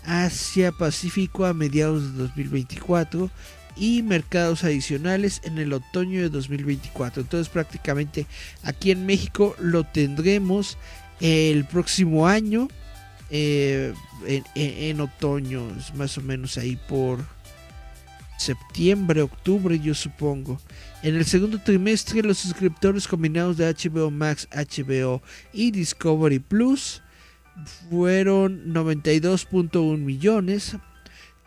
[0.05, 3.31] Asia Pacífico a mediados de 2024
[3.77, 7.23] y mercados adicionales en el otoño de 2024.
[7.23, 8.27] Entonces prácticamente
[8.63, 10.79] aquí en México lo tendremos
[11.21, 12.69] el próximo año
[13.37, 13.93] eh,
[14.55, 15.67] en, otoño,
[15.97, 17.19] más o menos ahí por
[18.39, 20.61] septiembre, octubre yo supongo.
[21.03, 25.21] En el segundo trimestre los suscriptores combinados de HBO Max, HBO
[25.53, 27.03] y Discovery Plus
[27.91, 30.77] fueron 92.1 millones,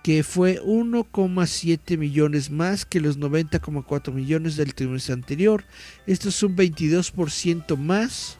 [0.04, 5.63] que fue 1,7 millones más que los 90,4 millones del trimestre anterior.
[6.06, 8.39] Esto es un 22% más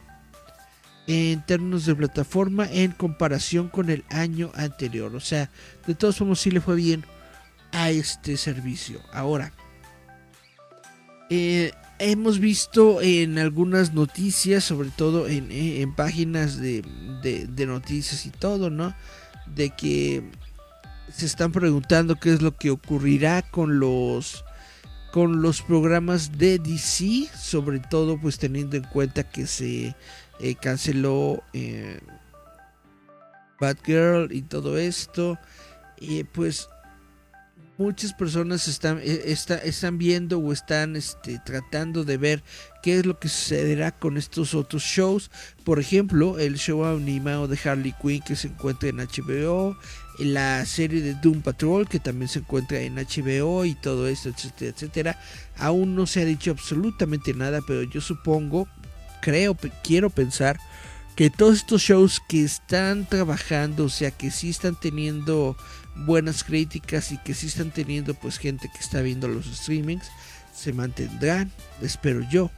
[1.08, 5.16] en términos de plataforma en comparación con el año anterior.
[5.16, 5.50] O sea,
[5.86, 7.02] de todos modos sí le fue bien
[7.72, 9.00] a este servicio.
[9.10, 9.54] Ahora,
[11.30, 16.84] eh, hemos visto en algunas noticias, sobre todo en, eh, páginas de,
[17.66, 18.94] noticias y todo, ¿no?
[19.46, 20.22] De que
[21.10, 24.44] se están preguntando qué es lo que ocurrirá con los
[25.10, 29.96] con los programas de DC, sobre todo pues teniendo en cuenta que se
[30.40, 32.00] eh, canceló eh,
[33.60, 35.38] Batgirl y todo esto,
[35.98, 36.68] y pues
[37.78, 42.42] muchas personas están, eh, están viendo o están este, tratando de ver
[42.82, 45.30] qué es lo que sucederá con estos otros shows.
[45.64, 49.76] Por ejemplo, el show animado de Harley Quinn que se encuentra en HBO,
[50.18, 54.72] la serie de Doom Patrol que también se encuentra en HBO y todo esto, etcétera,
[54.72, 55.20] etcétera.
[55.56, 58.68] Aún no se ha dicho absolutamente nada, pero yo supongo,
[59.20, 60.58] creo, quiero pensar
[61.16, 65.56] que todos estos shows que están trabajando, o sea, que sí están teniendo
[66.06, 70.06] buenas críticas y que sí están teniendo pues gente que está viendo los streamings,
[70.54, 71.50] se mantendrán,
[71.82, 72.50] espero yo.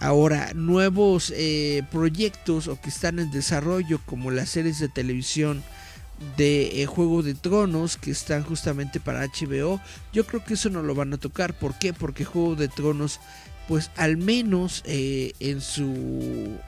[0.00, 5.62] Ahora, nuevos eh, proyectos o que están en desarrollo como las series de televisión
[6.36, 9.80] de eh, Juego de Tronos que están justamente para HBO,
[10.12, 11.52] yo creo que eso no lo van a tocar.
[11.54, 11.92] ¿Por qué?
[11.92, 13.20] Porque Juego de Tronos,
[13.70, 16.58] pues al menos eh, en su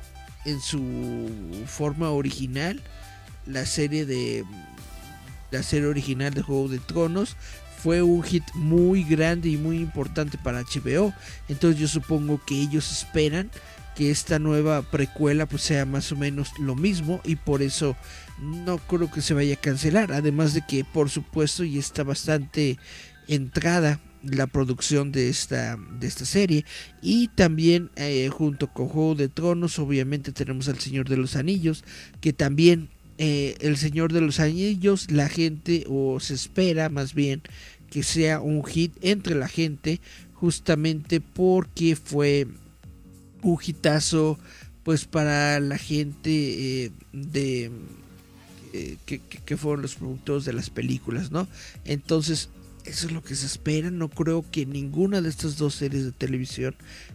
[0.45, 2.81] en su forma original,
[3.45, 4.45] la serie de
[5.51, 7.37] la serie original de Juego de Tronos
[7.83, 11.13] fue un hit muy grande y muy importante para HBO.
[11.49, 13.51] Entonces yo supongo que ellos esperan
[13.97, 17.97] que esta nueva precuela pues sea más o menos lo mismo y por eso
[18.39, 20.13] no creo que se vaya a cancelar.
[20.13, 22.79] Además de que por supuesto ya está bastante
[23.27, 26.65] entrada la producción de esta, de esta serie
[27.01, 31.85] y también eh, junto con Juego de Tronos obviamente tenemos al Señor de los Anillos
[32.21, 37.43] que también eh, el Señor de los Anillos la gente o se espera más bien
[37.91, 40.01] que sea un hit entre la gente
[40.35, 42.47] justamente porque fue
[43.43, 44.39] un hitazo
[44.85, 47.71] pues para la gente eh, de
[49.05, 51.47] que, fueron los productores de las películas, ¿no?
[51.85, 52.49] Entonces
[52.85, 53.91] eso es lo que se espera.
[53.91, 56.75] No creo que ninguna de estas dos series de televisión,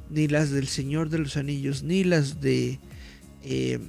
[0.09, 2.79] ni las del Señor de los Anillos, ni las de
[3.43, 3.79] eh,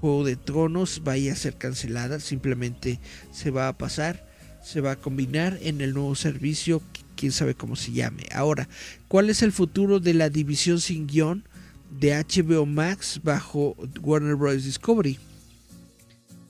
[0.00, 2.20] Juego de Tronos, vaya a ser cancelada.
[2.20, 3.00] Simplemente
[3.32, 4.26] se va a pasar,
[4.62, 6.82] se va a combinar en el nuevo servicio,
[7.16, 8.24] quién sabe cómo se llame.
[8.32, 8.68] Ahora,
[9.08, 11.44] ¿cuál es el futuro de la división sin guion
[11.90, 14.64] de HBO Max bajo Warner Bros.
[14.64, 15.18] Discovery?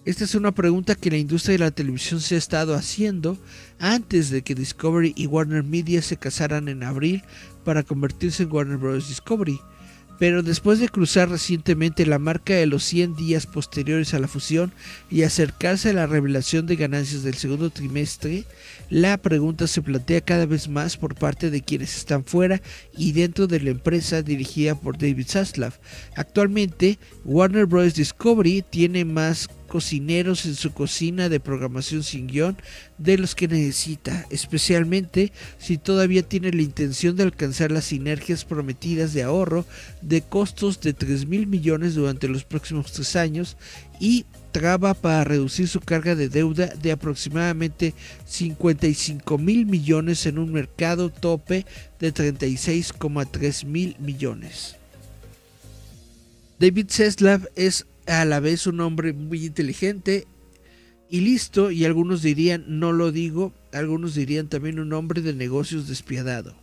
[0.05, 3.39] Esta es una pregunta que la industria de la televisión se ha estado haciendo
[3.79, 7.23] antes de que Discovery y Warner Media se casaran en abril
[7.65, 9.09] para convertirse en Warner Bros.
[9.09, 9.61] Discovery.
[10.19, 14.73] Pero después de cruzar recientemente la marca de los 100 días posteriores a la fusión
[15.09, 18.45] y acercarse a la revelación de ganancias del segundo trimestre,
[18.91, 22.61] la pregunta se plantea cada vez más por parte de quienes están fuera
[22.97, 25.79] y dentro de la empresa dirigida por David Zaslav.
[26.17, 27.95] Actualmente, Warner Bros.
[27.95, 32.59] Discovery tiene más cocineros en su cocina de programación sin guion
[32.99, 39.15] de los que necesita, especialmente si todavía tiene la intención de alcanzar las sinergias prometidas
[39.15, 39.65] de ahorro
[40.03, 43.57] de costos de 3 mil millones durante los próximos tres años
[43.99, 47.95] y traba para reducir su carga de deuda de aproximadamente
[48.27, 51.65] 55 mil millones en un mercado tope
[51.99, 54.77] de 36,3 mil millones.
[56.59, 60.27] David Seslav es a la vez un hombre muy inteligente
[61.09, 65.87] y listo, y algunos dirían, no lo digo, algunos dirían también un hombre de negocios
[65.87, 66.55] despiadado.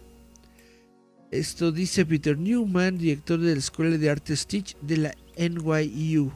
[1.30, 6.32] Esto dice Peter Newman, director de la Escuela de Arte Stitch de la NYU.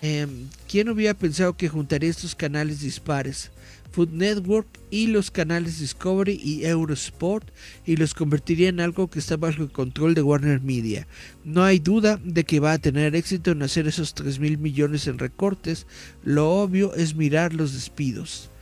[0.00, 3.50] Em, ¿Quién hubiera pensado que juntaría estos canales dispares?
[3.98, 7.50] Food Network y los canales Discovery y Eurosport
[7.84, 11.08] y los convertiría en algo que está bajo el control de Warner Media.
[11.44, 15.08] No hay duda de que va a tener éxito en hacer esos 3 mil millones
[15.08, 15.88] en recortes.
[16.22, 18.52] Lo obvio es mirar los despidos.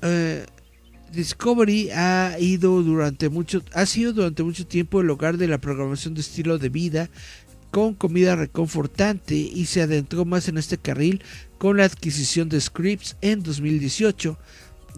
[0.00, 0.46] Eh,
[1.12, 6.14] Discovery ha ido durante mucho ha sido durante mucho tiempo el hogar de la programación
[6.14, 7.10] de estilo de vida
[7.72, 11.22] con comida reconfortante y se adentró más en este carril
[11.56, 14.38] con la adquisición de Scripps en 2018.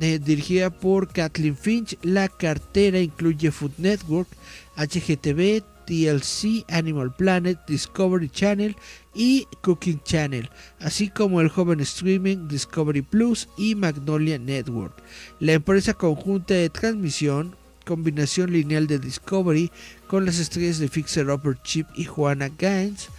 [0.01, 4.29] Eh, dirigida por Kathleen Finch, la cartera incluye Food Network,
[4.77, 8.75] HGTV, TLC, Animal Planet, Discovery Channel
[9.15, 14.95] y Cooking Channel, así como el joven streaming Discovery Plus y Magnolia Network.
[15.41, 17.55] La empresa conjunta de transmisión,
[17.85, 19.71] combinación lineal de Discovery
[20.09, 23.11] con las estrellas de Fixer Upper Chip y Juana Gaines,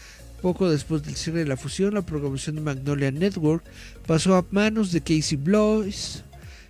[0.42, 3.64] poco después del cierre de la fusión, la programación de Magnolia Network
[4.06, 6.24] pasó a manos de Casey Blois,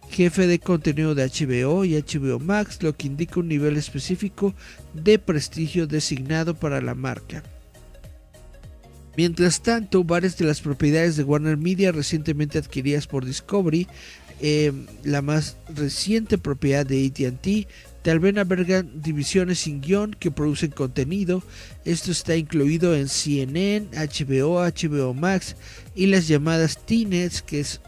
[0.10, 4.54] jefe de contenido de HBO y HBO Max, lo que indica un nivel específico
[4.94, 7.44] de prestigio designado para la marca.
[9.18, 13.88] Mientras tanto, varias de las propiedades de Warner Media recientemente adquiridas por Discovery,
[14.41, 17.68] eh, la más reciente propiedad de ATT,
[18.06, 21.41] Tal vez albergan divisiones sin guion que producen contenido.
[21.86, 25.56] Esto está incluido en CNN, HBO, HBO Max
[25.96, 27.82] y las llamadas TNETs, que es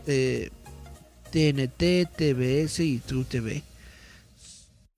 [1.32, 3.64] TNT, TBS y True TV.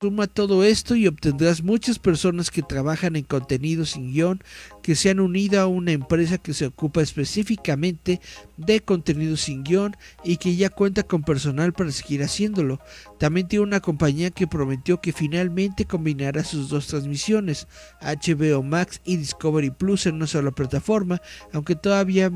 [0.02, 4.42] Suma todo esto y obtendrás muchas personas que trabajan en contenido sin guion
[4.82, 8.22] que se han unido a una empresa que se ocupa específicamente
[8.56, 12.80] de contenido sin guion y que ya cuenta con personal para seguir haciéndolo.
[13.18, 17.68] También tiene una compañía que prometió que finalmente combinará sus dos transmisiones,
[18.00, 22.32] HBO Max y Discovery Plus en una sola plataforma, aunque todavía,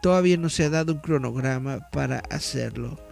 [0.00, 3.11] todavía no se ha dado un cronograma para hacerlo.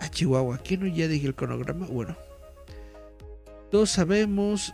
[0.00, 1.86] A Chihuahua, ¿quién no ya dije el cronograma?
[1.86, 2.16] Bueno.
[3.70, 4.72] Todos sabemos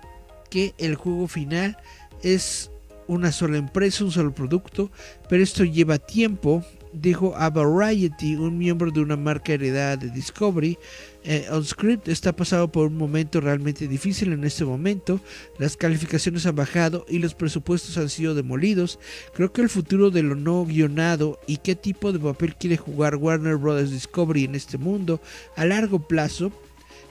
[0.50, 1.78] que el juego final
[2.22, 2.70] es
[3.06, 4.90] una sola empresa, un solo producto,
[5.28, 10.78] pero esto lleva tiempo, dijo a Variety, un miembro de una marca heredada de Discovery.
[11.22, 15.20] Eh, OnScript está pasado por un momento realmente difícil en este momento.
[15.58, 18.98] Las calificaciones han bajado y los presupuestos han sido demolidos.
[19.34, 23.16] Creo que el futuro de lo no guionado y qué tipo de papel quiere jugar
[23.16, 23.90] Warner Bros.
[23.90, 25.20] Discovery en este mundo
[25.56, 26.52] a largo plazo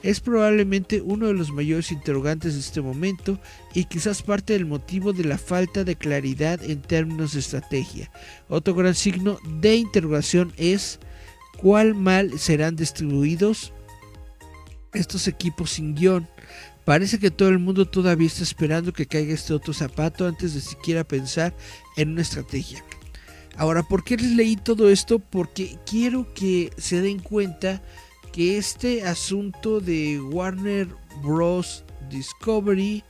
[0.02, 3.38] es probablemente uno de los mayores interrogantes de este momento
[3.74, 8.10] y quizás parte del motivo de la falta de claridad en términos de estrategia.
[8.48, 10.98] Otro gran signo de interrogación es
[11.58, 13.72] cuál mal serán distribuidos
[14.92, 16.28] estos equipos sin guion.
[16.84, 20.60] Parece que todo el mundo todavía está esperando que caiga este otro zapato antes de
[20.60, 21.54] siquiera pensar
[21.96, 22.84] en una estrategia.
[23.56, 25.18] Ahora, ¿por qué les leí todo esto?
[25.18, 27.82] Porque quiero que se den cuenta
[28.32, 30.88] que este asunto de Warner
[31.22, 31.84] Bros.
[32.08, 33.04] Discovery,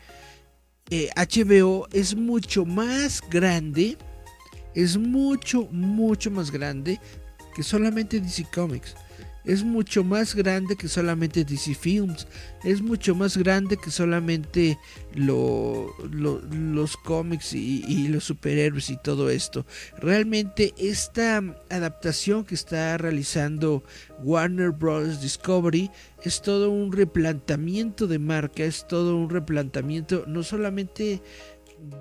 [1.16, 3.96] HBO, eh, es mucho más grande,
[4.74, 7.00] es mucho, mucho más grande
[7.54, 8.94] que solamente DC Comics
[9.44, 12.26] es mucho más grande que solamente DC Films,
[12.64, 14.78] es mucho más grande que solamente
[15.14, 19.64] los cómics y, los superhéroes y todo esto.
[19.98, 23.82] Realmente esta adaptación que está realizando
[24.22, 25.20] Warner Bros.
[25.20, 25.90] Discovery
[26.22, 31.22] es todo un replanteamiento de marca, es todo un replanteamiento no solamente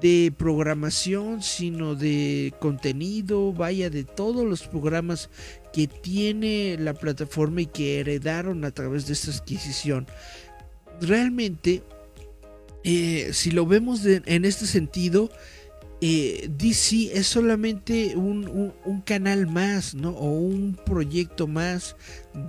[0.02, 5.30] de programación, sino de contenido, vaya, de todos los programas
[5.74, 10.08] que tiene la plataforma y que heredaron a través de esta adquisición.
[11.02, 11.84] Realmente,
[12.84, 15.30] eh, si lo vemos en este sentido,
[16.02, 20.12] eh, DC es solamente un, canal más, ¿no?
[20.12, 21.98] O un proyecto más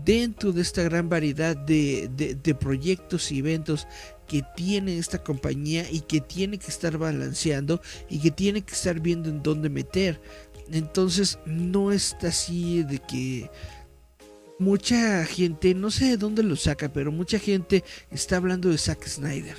[0.04, 2.08] dentro de esta gran variedad de,
[2.40, 3.88] de proyectos y eventos
[4.30, 9.00] que tiene esta compañía y que tiene que estar balanceando y que tiene que estar
[9.00, 10.20] viendo en dónde meter.
[10.70, 13.50] Entonces no está así de que
[14.60, 19.04] mucha gente, no sé de dónde lo saca, pero mucha gente está hablando de Zack
[19.04, 19.56] Snyder.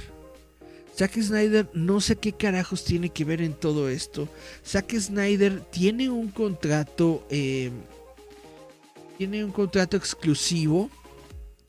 [0.97, 4.29] Zack Snyder no sé qué carajos tiene que ver en todo esto.
[4.65, 7.71] Zack Snyder tiene un contrato, eh,
[9.17, 10.89] tiene un contrato exclusivo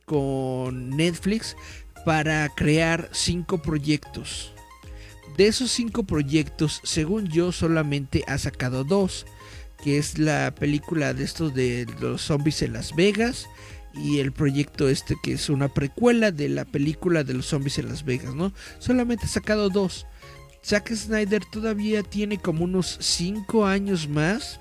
[0.04, 1.56] con Netflix
[2.04, 4.52] para crear cinco proyectos.
[5.36, 9.26] De esos cinco proyectos, según yo, solamente ha sacado dos,
[9.82, 13.48] que es la película de estos de los zombies en Las Vegas
[13.94, 17.88] y el proyecto este que es una precuela de la película de los zombies en
[17.88, 18.52] Las Vegas, ¿no?
[18.78, 20.06] Solamente ha sacado dos.
[20.64, 24.60] Zack Snyder todavía tiene como unos cinco años más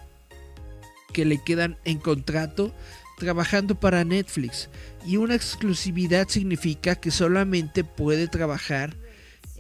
[1.14, 2.74] que le quedan en contrato
[3.20, 4.70] trabajando para Netflix.
[5.06, 8.96] Y una exclusividad significa que solamente puede trabajar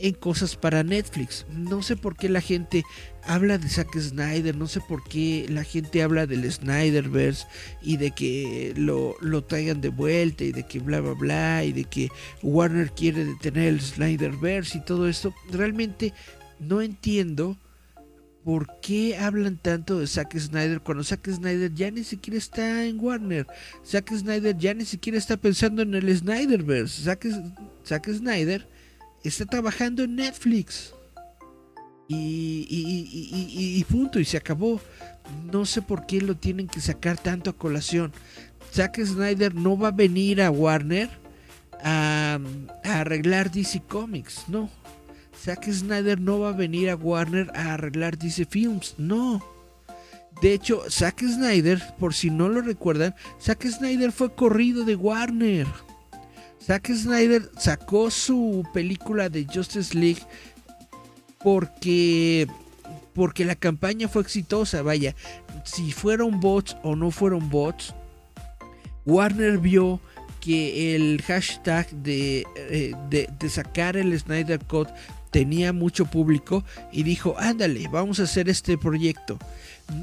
[0.01, 1.45] en cosas para Netflix.
[1.49, 2.83] No sé por qué la gente
[3.23, 7.45] habla de Zack Snyder, no sé por qué la gente habla del Snyderverse
[7.81, 11.71] y de que lo, lo traigan de vuelta y de que bla bla bla y
[11.71, 12.09] de que
[12.41, 15.33] Warner quiere detener el Snyderverse y todo esto.
[15.51, 16.13] Realmente
[16.59, 17.57] no entiendo
[18.43, 22.99] ¿Por qué hablan tanto de Zack Snyder cuando Zack Snyder ya ni siquiera está en
[22.99, 23.45] Warner?
[23.85, 27.03] Zack Snyder ya ni siquiera está pensando en el Snyderverse.
[27.03, 27.27] Zack,
[27.85, 28.67] Zack Snyder
[29.23, 30.93] está trabajando en Netflix.
[32.07, 34.81] Y, punto, y se acabó.
[35.51, 38.11] No sé por qué lo tienen que sacar tanto a colación.
[38.73, 41.09] Zack Snyder no va a venir a Warner
[41.83, 42.39] a
[42.83, 44.80] arreglar DC Comics, no
[45.43, 49.41] Zack Snyder no va a venir a Warner a arreglar DC Films, no.
[50.41, 55.67] De hecho, Zack Snyder, por si no lo recuerdan, Zack Snyder fue corrido de Warner.
[56.63, 60.21] Zack Snyder sacó su película de Justice League
[61.43, 62.47] porque
[63.13, 65.15] porque la campaña fue exitosa, vaya,
[65.65, 67.93] si fueron bots o no fueron bots,
[69.05, 69.99] Warner vio
[70.39, 74.91] que el hashtag de, eh, de, de, sacar el Snyder Code
[75.31, 79.39] tenía mucho público y dijo, ándale, vamos a hacer este proyecto.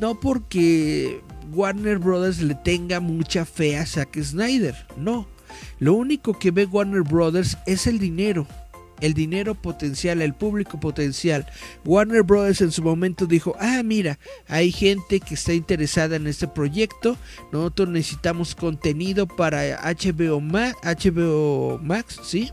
[0.00, 1.20] No porque
[1.52, 5.28] Warner Brothers le tenga mucha fe a Zack Snyder, no.
[5.78, 8.46] Lo único que ve Warner Brothers es el dinero.
[9.00, 11.46] El dinero potencial, el público potencial.
[11.84, 14.18] Warner Brothers en su momento dijo, ah, mira,
[14.48, 17.16] hay gente que está interesada en este proyecto.
[17.52, 22.50] Nosotros necesitamos contenido para HBO Max, HBO Max ¿sí?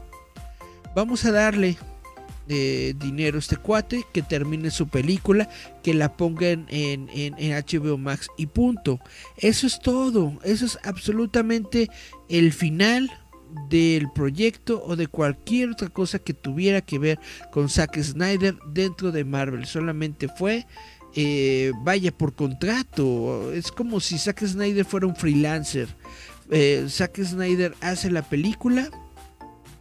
[0.95, 1.77] Vamos a darle
[2.47, 5.49] dinero este cuate, que termine su película,
[5.83, 8.99] que la pongan en, en, HBO Max y punto.
[9.37, 11.89] Eso es todo, eso es absolutamente
[12.29, 13.11] el final
[13.69, 17.19] del proyecto o de cualquier otra cosa que tuviera que ver
[17.51, 19.65] con Zack Snyder dentro de Marvel.
[19.65, 20.67] Solamente fue,
[21.15, 23.53] eh, vaya, por contrato.
[23.53, 25.87] Es como si Zack Snyder fuera un freelancer
[26.51, 28.89] eh, Zack Snyder hace la película,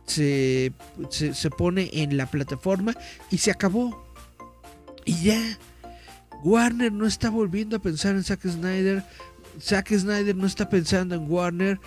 [0.07, 0.73] se,
[1.11, 2.95] se, pone en la plataforma
[3.31, 4.05] y se acabó.
[5.05, 5.59] Y ya,
[6.43, 9.05] Warner no está volviendo a pensar en Zack Snyder.
[9.61, 11.81] Zack Snyder no está pensando en Warner.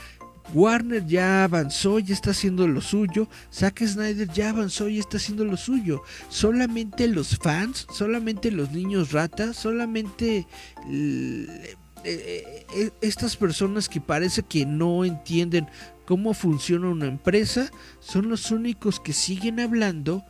[0.53, 3.28] Warner ya avanzó y está haciendo lo suyo.
[3.53, 6.01] Zack Snyder ya avanzó y está haciendo lo suyo.
[6.30, 10.47] Solamente los fans, solamente los niños ratas, solamente
[12.10, 15.68] eh, eh, eh, estas personas que parece que no entienden
[16.05, 20.24] cómo funciona una empresa son los únicos que siguen hablando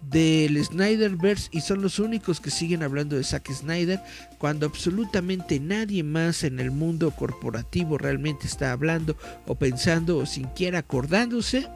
[0.00, 4.00] del Snyderverse y son los únicos que siguen hablando de Zack Snyder
[4.38, 9.16] cuando absolutamente nadie más en el mundo corporativo realmente está hablando
[9.48, 11.68] o pensando o siquiera acordándose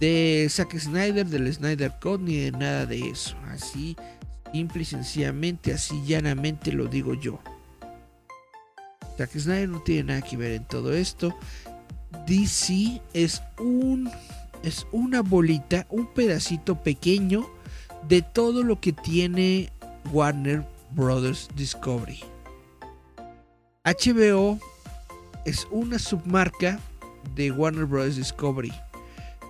[0.00, 3.36] de Zack Snyder, del Snyder Code ni de nada de eso.
[3.50, 3.96] Así,
[4.50, 7.38] simple y sencillamente, así llanamente lo digo yo.
[9.20, 11.36] Zack Snyder no tiene nada que ver en todo esto.
[12.26, 14.10] DC es un
[14.62, 17.46] es una bolita, un pedacito pequeño
[18.08, 19.68] de todo lo que tiene
[20.10, 22.20] Warner Brothers Discovery.
[23.84, 24.58] HBO
[25.44, 26.80] es una submarca
[27.34, 28.72] de Warner Brothers Discovery,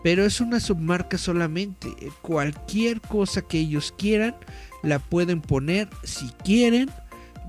[0.03, 1.95] pero es una submarca solamente.
[2.23, 4.35] Cualquier cosa que ellos quieran
[4.83, 6.91] la pueden poner si quieren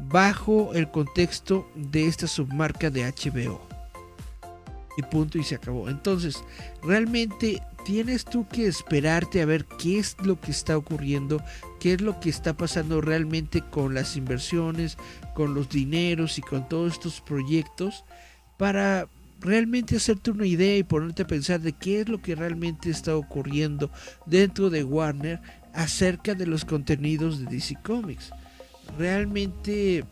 [0.07, 3.61] bajo el contexto de esta submarca de HBO
[4.97, 5.89] y punto y se acabó.
[5.89, 6.43] Entonces,
[6.83, 11.41] realmente tienes tú que esperarte a ver qué es lo que está ocurriendo,
[11.79, 14.97] qué es lo que está pasando realmente con las inversiones,
[15.33, 18.03] con los dineros y con todos estos proyectos
[18.57, 19.07] para
[19.39, 23.15] realmente hacerte una idea y ponerte a pensar de qué es lo que realmente está
[23.15, 23.89] ocurriendo
[24.27, 25.41] dentro de Warner
[25.73, 28.31] acerca de los contenidos de DC Comics.
[28.97, 30.03] Realmente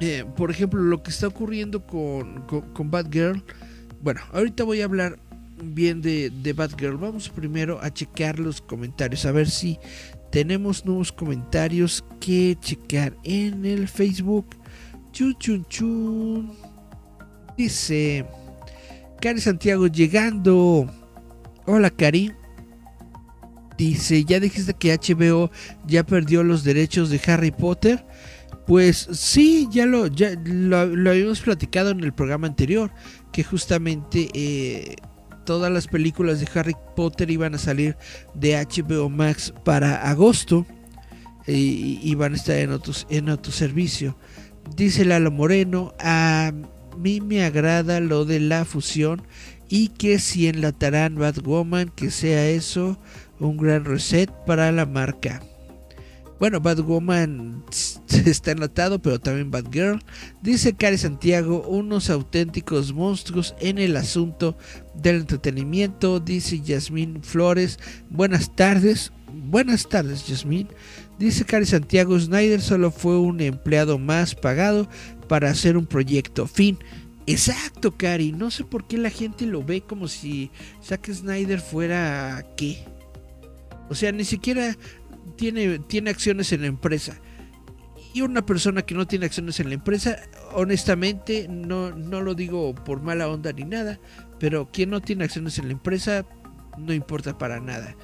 [0.00, 3.44] eh, por ejemplo, lo que está ocurriendo con, con, Batgirl.
[4.02, 5.18] Bueno, ahorita voy a hablar
[5.62, 6.96] bien de, de Batgirl.
[6.96, 9.26] Vamos primero a checar los comentarios.
[9.26, 9.78] A ver si
[10.32, 14.46] tenemos nuevos comentarios que checar en el Facebook.
[15.12, 16.52] Chun chun chun.
[17.58, 18.24] Dice
[19.20, 20.90] Cari Santiago llegando.
[21.66, 22.32] Hola Cari.
[23.80, 25.50] Dice, ya dijiste que HBO
[25.86, 28.04] ya perdió los derechos de Harry Potter.
[28.66, 32.92] Pues sí, ya lo, ya lo, habíamos platicado en el programa anterior,
[33.32, 34.96] que justamente eh,
[35.46, 37.96] todas las películas de Harry Potter iban a salir
[38.34, 40.66] de HBO Max para agosto
[41.46, 44.14] y, van a estar en, otros, en otro servicio.
[44.76, 46.52] Dice Lalo Moreno, a
[46.98, 49.22] mí me agrada lo de la fusión
[49.70, 52.98] y que si enlatarán Batwoman, que sea eso
[53.40, 55.42] un gran reset para la marca.
[56.40, 57.62] Bueno, Batwoman
[58.24, 60.02] está enlatado, pero también Batgirl.
[60.40, 64.56] Dice Cari Santiago, unos auténticos monstruos en el asunto
[64.94, 66.18] del entretenimiento.
[66.18, 67.78] Dice Yasmín Flores,
[68.08, 69.12] buenas tardes.
[69.32, 70.68] Buenas tardes, Yasmín.
[71.18, 74.88] Dice Cari Santiago, Snyder solo fue un empleado más pagado
[75.28, 76.46] para hacer un proyecto.
[76.46, 76.78] Fin.
[77.26, 78.32] Exacto, Cari.
[78.32, 80.50] No sé por qué la gente lo ve como si
[80.82, 82.82] Zack Snyder fuera qué.
[83.90, 84.76] O sea, ni siquiera
[85.36, 87.20] tiene, tiene acciones en la empresa.
[88.14, 90.16] Y una persona que no tiene acciones en la empresa,
[90.52, 94.00] honestamente, no, no lo digo por mala onda ni nada,
[94.38, 96.24] pero quien no tiene acciones en la empresa
[96.78, 97.94] no importa para nada.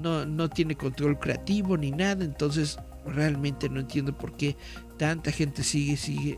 [0.00, 4.56] No, no tiene control creativo ni nada, entonces realmente no entiendo por qué
[4.96, 6.36] tanta gente sigue, sigue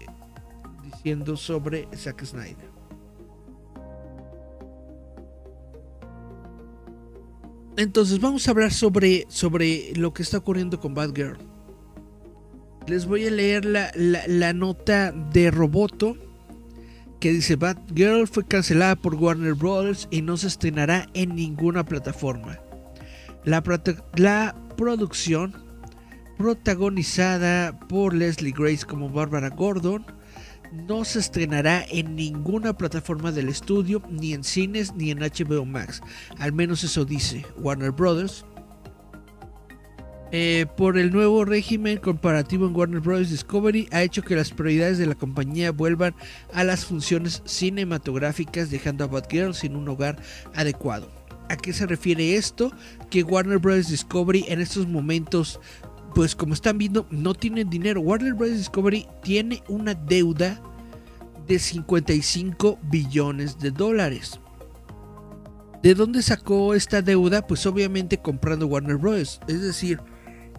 [0.82, 2.73] diciendo sobre Zack Snyder.
[7.76, 11.38] Entonces vamos a hablar sobre, sobre lo que está ocurriendo con Batgirl.
[12.86, 16.16] Les voy a leer la, la, nota de Roboto
[17.18, 22.60] que dice Batgirl fue cancelada por Warner Brothers y no se estrenará en ninguna plataforma.
[23.44, 23.62] La,
[24.16, 25.54] la producción,
[26.36, 30.04] protagonizada por Leslie Grace como Barbara Gordon,
[30.74, 36.02] no se estrenará en ninguna plataforma del estudio, ni en cines ni en HBO Max.
[36.38, 38.44] Al menos eso dice Warner Brothers.
[40.36, 43.30] Eh, por el nuevo régimen comparativo en Warner Bros.
[43.30, 46.12] Discovery ha hecho que las prioridades de la compañía vuelvan
[46.52, 50.16] a las funciones cinematográficas dejando a Batgirl sin un hogar
[50.52, 51.08] adecuado.
[51.48, 52.72] ¿A qué se refiere esto?
[53.10, 53.88] Que Warner Bros.
[53.88, 55.60] Discovery en estos momentos
[56.14, 58.00] pues como están viendo, no tienen dinero.
[58.00, 58.50] Warner Bros.
[58.50, 60.60] Discovery tiene una deuda
[61.46, 64.38] de 55 billones de dólares.
[65.82, 67.46] ¿De dónde sacó esta deuda?
[67.46, 69.40] Pues obviamente comprando Warner Bros.
[69.48, 70.00] Es decir,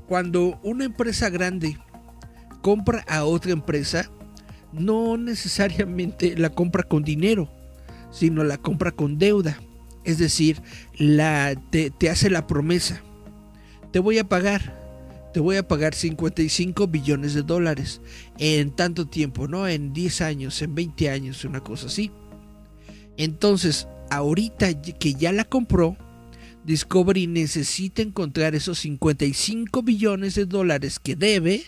[0.08, 1.80] cuando una empresa grande
[2.62, 4.12] compra a otra empresa,
[4.72, 7.50] no necesariamente la compra con dinero,
[8.12, 9.58] sino la compra con deuda.
[10.04, 10.62] Es decir,
[10.98, 13.02] la, te, te hace la promesa.
[13.92, 14.85] Te voy a pagar,
[15.36, 18.00] te voy a pagar 55 billones de dólares
[18.38, 19.68] en tanto tiempo, ¿no?
[19.68, 22.10] En 10 años, en 20 años, una cosa así.
[23.18, 25.98] Entonces, ahorita que ya la compró,
[26.64, 31.66] Discovery necesita encontrar esos 55 billones de dólares que debe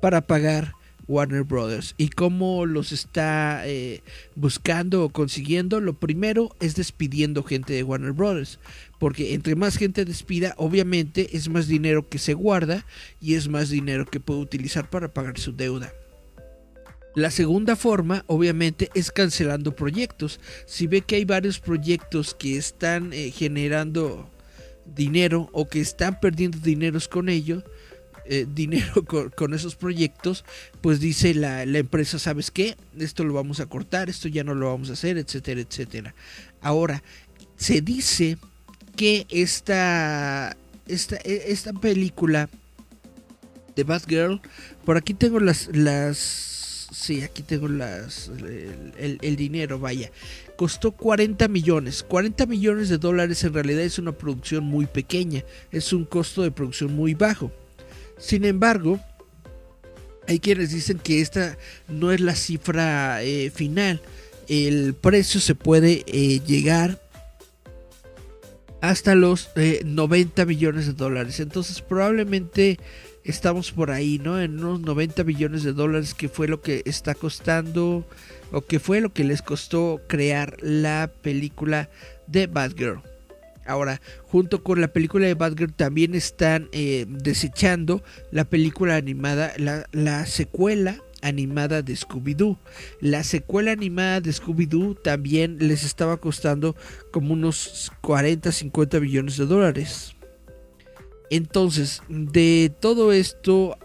[0.00, 0.74] para pagar
[1.08, 1.94] Warner Brothers.
[1.98, 4.02] ¿Y cómo los está eh,
[4.36, 5.80] buscando o consiguiendo?
[5.80, 8.60] Lo primero es despidiendo gente de Warner Brothers.
[9.02, 12.86] Porque entre más gente despida, obviamente es más dinero que se guarda
[13.20, 15.92] y es más dinero que puede utilizar para pagar su deuda.
[17.16, 20.38] La segunda forma, obviamente, es cancelando proyectos.
[20.66, 24.30] Si ve que hay varios proyectos que están eh, generando
[24.86, 27.64] dinero o que están perdiendo dineros con ello,
[28.26, 30.44] eh, dinero con, esos proyectos,
[30.80, 32.76] pues dice la, empresa, ¿sabes qué?
[32.96, 36.14] Esto lo vamos a cortar, esto ya no lo vamos a hacer, etcétera, etcétera.
[36.60, 37.02] Ahora,
[37.56, 38.38] se dice
[38.96, 42.48] que esta, esta, e, esta película
[43.74, 44.40] de Batgirl,
[44.84, 46.52] por aquí tengo las, las
[46.92, 50.12] Sí, aquí tengo las, el, el, dinero, vaya.
[50.56, 52.02] Costó 40 millones.
[52.02, 55.42] 40 millones de dólares en realidad es una producción muy pequeña.
[55.70, 57.50] Es un costo de producción muy bajo.
[58.18, 59.00] Sin embargo,
[60.28, 61.56] hay quienes dicen que esta
[61.88, 64.02] no es la cifra eh, final.
[64.46, 67.00] El precio se puede eh, llegar
[68.82, 69.48] hasta los
[69.84, 71.40] 90 eh, millones de dólares.
[71.40, 72.78] Entonces probablemente
[73.24, 74.40] estamos por ahí, ¿no?
[74.40, 78.04] En unos 90 millones de dólares que fue lo que está costando
[78.50, 81.88] o que fue lo que les costó crear la película
[82.26, 83.00] de Batgirl.
[83.64, 88.02] Ahora, junto con la película de Batgirl también están eh, desechando
[88.32, 92.58] la película animada, la, secuela animada de Scooby-Doo.
[93.00, 96.76] La secuela animada de Scooby-Doo también les estaba costando
[97.10, 100.14] como unos 40, 50 millones de dólares.
[101.30, 103.78] Entonces, de todo esto,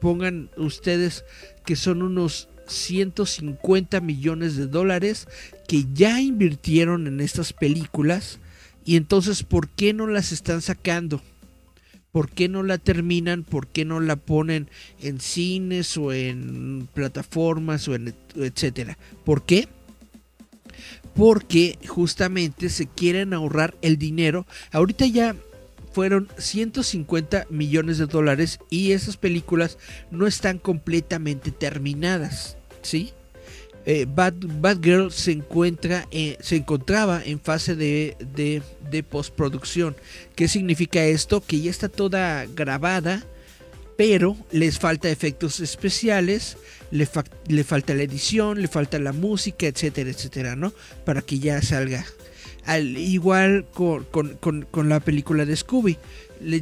[0.00, 1.24] pongan ustedes
[1.66, 5.26] que son unos 150 millones de dólares
[5.66, 8.40] que ya invirtieron en estas películas
[8.84, 11.20] y entonces, ¿por qué no las están sacando?
[12.18, 13.44] ¿Por qué no la terminan?
[13.44, 14.68] ¿Por qué no la ponen
[15.00, 18.98] en cines o en plataformas o en etcétera?
[19.24, 19.68] ¿Por qué?
[21.14, 24.48] Porque justamente se quieren ahorrar el dinero.
[24.72, 25.36] Ahorita ya
[25.92, 29.78] fueron 150 millones de dólares y esas películas
[30.10, 33.12] no están completamente terminadas, ¿sí?
[33.90, 36.06] Eh, Bad, Girl se, encuentra,
[36.40, 38.62] se encontraba en fase de,
[39.08, 39.96] postproducción.
[40.36, 41.40] ¿Qué significa esto?
[41.40, 43.24] Que ya está toda grabada,
[43.96, 46.58] pero les falta efectos especiales,
[46.90, 50.74] le, falta la edición, le falta la música, etcétera, etcétera, ¿no?
[51.06, 52.04] Para que ya salga.
[52.66, 55.96] Al, igual con, con la película de Scooby,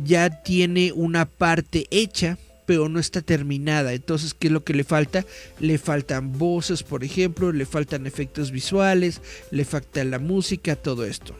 [0.04, 3.94] ya tiene una parte hecha pero no está terminada.
[3.94, 5.24] Entonces, ¿qué es lo que le falta?
[5.60, 11.34] Le faltan voces, por ejemplo, le faltan efectos visuales, le falta la música, todo esto.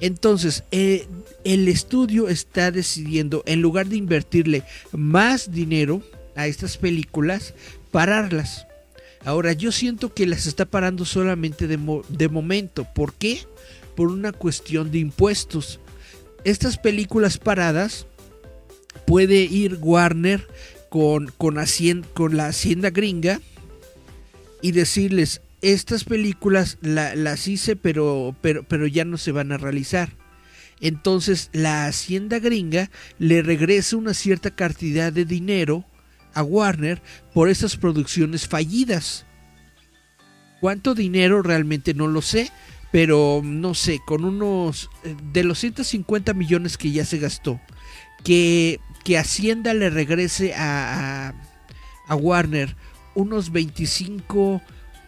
[0.00, 1.06] Entonces, eh,
[1.44, 6.02] el estudio está decidiendo, en lugar de invertirle más dinero
[6.34, 7.54] a estas películas,
[7.90, 8.66] pararlas.
[9.24, 11.78] Ahora, yo siento que las está parando solamente de,
[12.08, 12.86] de momento.
[12.94, 13.40] ¿Por qué?
[13.94, 15.80] Por una cuestión de impuestos.
[16.44, 18.06] Estas películas paradas
[19.06, 20.46] puede ir Warner
[20.88, 23.40] con, con, la hacienda gringa
[24.62, 30.10] y decirles, estas películas las hice pero, pero, pero ya no se van a realizar.
[30.80, 35.84] Entonces la hacienda gringa le regresa una cierta cantidad de dinero
[36.34, 37.02] a Warner
[37.34, 39.26] por esas producciones fallidas.
[40.60, 42.50] ¿Cuánto dinero realmente no lo sé?
[42.92, 47.60] Pero no sé, con unos eh, de los 150 millones que ya se gastó,
[48.24, 51.34] que que Hacienda le regrese a,
[52.06, 52.76] a, Warner
[53.14, 54.62] unos 25,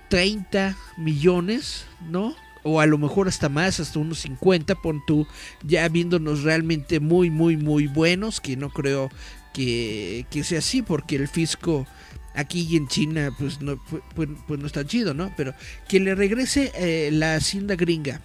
[0.09, 2.35] 30 millones, ¿no?
[2.65, 5.27] O a lo mejor hasta más, hasta unos 50, pon tú,
[5.63, 9.11] ya viéndonos realmente muy, muy, muy buenos, que no creo
[9.53, 11.87] que, que sea así, porque el fisco
[12.35, 13.83] aquí en China, pues no,
[14.15, 15.33] pues, pues no está chido, ¿no?
[15.37, 15.55] Pero
[15.89, 18.21] que le regrese eh, la hacienda gringa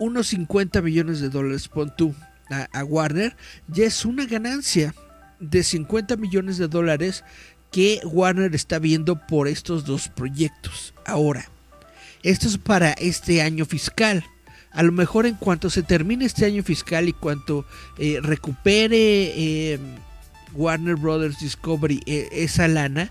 [0.00, 2.14] unos 50 millones de dólares, pon tú
[2.50, 3.36] a, Warner,
[3.68, 4.94] ya es una ganancia
[5.40, 7.24] de 50 millones de dólares
[7.70, 10.94] que Warner está viendo por estos dos proyectos.
[11.04, 11.48] Ahora,
[12.22, 14.24] esto es para este año fiscal.
[14.70, 17.66] A lo mejor en cuanto se termine este año fiscal y cuanto
[17.98, 19.78] eh, recupere eh,
[20.54, 23.10] Warner Brothers Discovery eh, esa lana,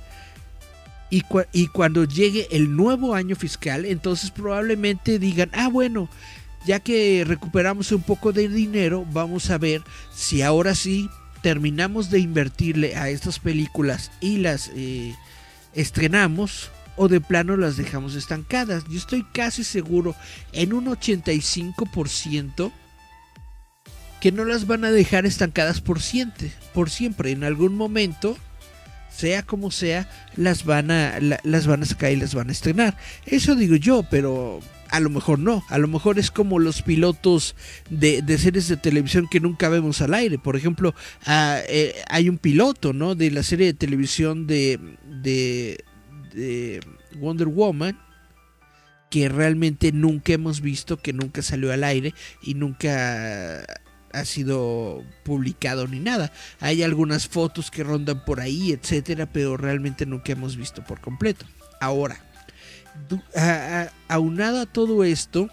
[1.10, 1.24] Y,
[1.54, 6.10] y, cuando llegue el nuevo año fiscal, entonces probablemente digan, ah, bueno,
[6.68, 9.82] ya que recuperamos un poco de dinero, vamos a ver
[10.14, 11.10] si ahora sí
[11.42, 15.16] terminamos de invertirle a estas películas y las eh,
[15.74, 18.84] estrenamos o de plano las dejamos estancadas.
[18.90, 20.14] Yo estoy casi seguro
[20.52, 22.72] en un 85%
[24.20, 26.52] que no las van a dejar estancadas por siempre.
[26.74, 27.32] Por siempre.
[27.32, 28.38] En algún momento,
[29.16, 32.98] sea como sea, las van a, las van a sacar y las van a estrenar.
[33.26, 34.60] Eso digo yo, pero
[34.90, 35.64] a lo mejor no.
[35.70, 37.56] A lo mejor es como los pilotos
[37.90, 40.38] de, series de televisión que nunca vemos al aire.
[40.38, 40.94] Por ejemplo,
[41.26, 43.16] ah, eh, hay un piloto, ¿no?
[43.16, 44.80] De la serie de televisión de,
[45.22, 45.84] de,
[46.34, 46.80] de
[47.20, 48.00] Wonder Woman
[49.10, 53.66] que realmente nunca hemos visto, que nunca salió al aire y nunca
[54.14, 56.32] ha sido publicado ni nada.
[56.60, 61.46] Hay algunas fotos que rondan por ahí, etcétera, pero realmente nunca hemos visto por completo.
[61.80, 62.20] Ahora,
[64.08, 65.50] aunado a todo esto,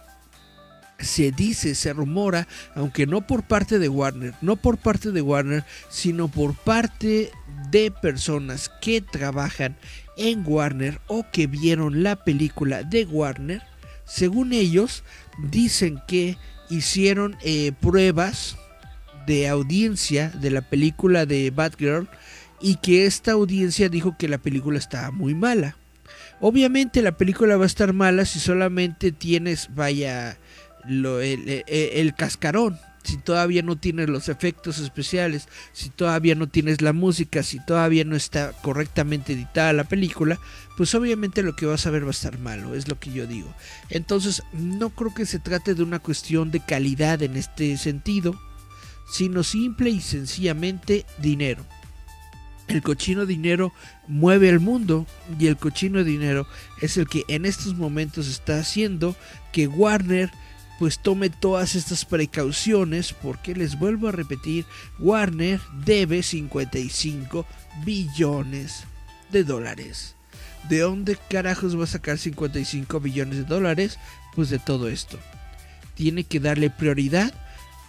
[0.98, 5.64] se dice, se rumora, aunque no por parte de Warner, no por parte de Warner,
[5.88, 7.30] sino por parte
[7.70, 9.76] de personas que trabajan
[10.16, 13.62] en Warner o que vieron la película de Warner,
[14.04, 15.02] según ellos,
[15.50, 16.36] dicen que
[16.70, 18.56] hicieron eh, pruebas
[19.26, 22.08] de audiencia de la película de Batgirl
[22.60, 25.76] y que esta audiencia dijo que la película estaba muy mala.
[26.40, 30.38] Obviamente la película va a estar mala si solamente tienes, vaya,
[30.86, 36.92] lo, el, cascarón, si todavía no tienes los efectos especiales, si todavía no tienes la
[36.92, 40.38] música, si todavía no está correctamente editada la película,
[40.76, 43.26] pues obviamente lo que vas a ver va a estar malo, es lo que yo
[43.26, 43.54] digo.
[43.90, 48.34] Entonces, no creo que se trate de una cuestión de calidad en este sentido,
[49.10, 51.64] sino simple y sencillamente dinero.
[52.68, 53.72] El cochino dinero
[54.08, 55.06] mueve el mundo
[55.38, 56.46] y el cochino dinero
[56.80, 59.16] es el que en estos momentos está haciendo
[59.52, 60.30] que Warner
[60.78, 64.64] pues tome todas estas precauciones porque les vuelvo a repetir,
[64.98, 67.46] Warner debe 55
[67.84, 68.84] billones
[69.30, 70.16] de dólares.
[70.68, 73.98] ¿De dónde carajos va a sacar 55 billones de dólares?
[74.34, 75.18] Pues de todo esto.
[75.94, 77.32] Tiene que darle prioridad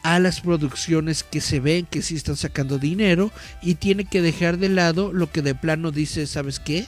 [0.05, 3.31] a las producciones que se ven que sí están sacando dinero
[3.63, 6.85] y tiene que dejar de lado lo que de plano dice, ¿sabes qué?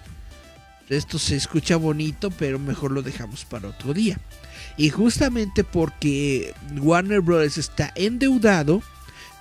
[0.88, 4.20] Esto se escucha bonito, pero mejor lo dejamos para otro día.
[4.78, 7.58] Y justamente porque Warner Bros.
[7.58, 8.84] está endeudado,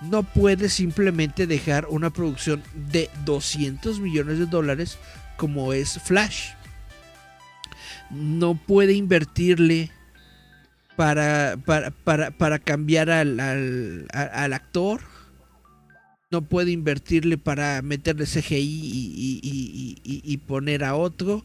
[0.00, 4.96] no puede simplemente dejar una producción de 200 millones de dólares
[5.36, 6.52] como es Flash.
[8.08, 9.90] No puede invertirle
[10.96, 13.38] para, para, cambiar al,
[14.10, 15.00] al, actor.
[16.30, 21.44] No puede invertirle para meterle CGI y, y, poner a otro.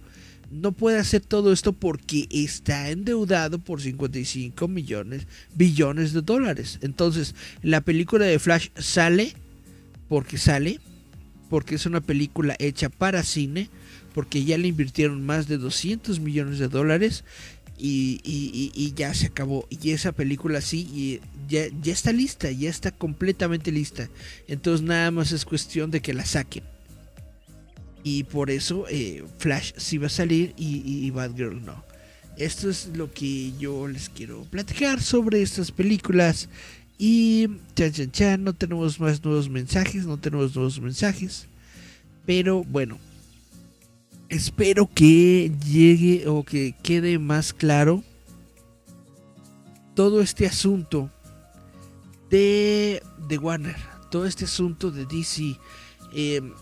[0.49, 6.79] No puede hacer todo esto porque está endeudado por 55 millones, billones de dólares.
[6.81, 9.33] Entonces, la película de Flash sale
[10.09, 10.81] porque sale,
[11.49, 13.69] porque es una película hecha para cine,
[14.13, 17.23] porque ya le invirtieron más de 200 millones de dólares
[17.81, 19.67] y, ya se acabó.
[19.69, 21.19] Y esa película sí,
[21.49, 24.09] ya, ya está lista, ya está completamente lista.
[24.47, 26.63] Entonces nada más es cuestión de que la saquen.
[28.03, 31.83] Y por eso eh, Flash sí va a salir y, y, Batgirl no.
[32.37, 36.49] Esto es lo que yo les quiero platicar sobre estas películas.
[36.97, 41.47] Y chan chan chan, no tenemos más nuevos mensajes, no tenemos nuevos mensajes.
[42.25, 42.99] Pero bueno,
[44.31, 48.01] espero que llegue o que quede más claro
[49.93, 51.11] todo este asunto
[52.29, 53.75] de, de Warner,
[54.09, 55.57] todo este asunto de DC.
[56.13, 56.53] Em,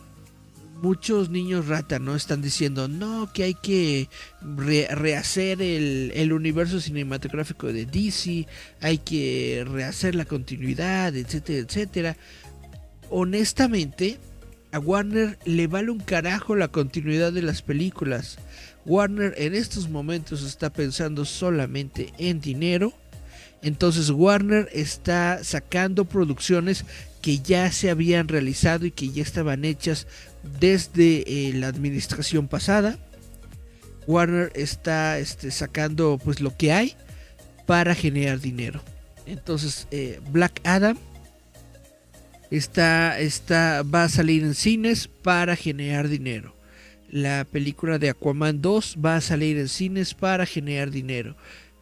[0.81, 4.09] muchos niños rata no están diciendo no que hay que
[4.41, 8.47] rehacer el, el, universo cinematográfico de DC,
[8.81, 12.17] hay que rehacer la continuidad, etcétera, etcétera.
[13.11, 14.17] Honestamente,
[14.71, 18.37] a Warner le vale un carajo la continuidad de las películas.
[18.85, 22.93] Warner en estos momentos está pensando solamente en dinero.
[23.61, 26.85] Entonces Warner está sacando producciones
[27.21, 30.07] que ya se habían realizado y que ya estaban hechas
[30.59, 32.97] desde eh, la administración pasada.
[34.07, 36.95] Warner está este, sacando pues lo que hay
[37.65, 38.81] para generar dinero.
[39.25, 40.97] Entonces eh, Black Adam
[42.51, 46.55] Está, está, va a salir en cines para generar dinero.
[47.11, 51.35] La película de Aquaman 2 va a salir en cines para generar dinero.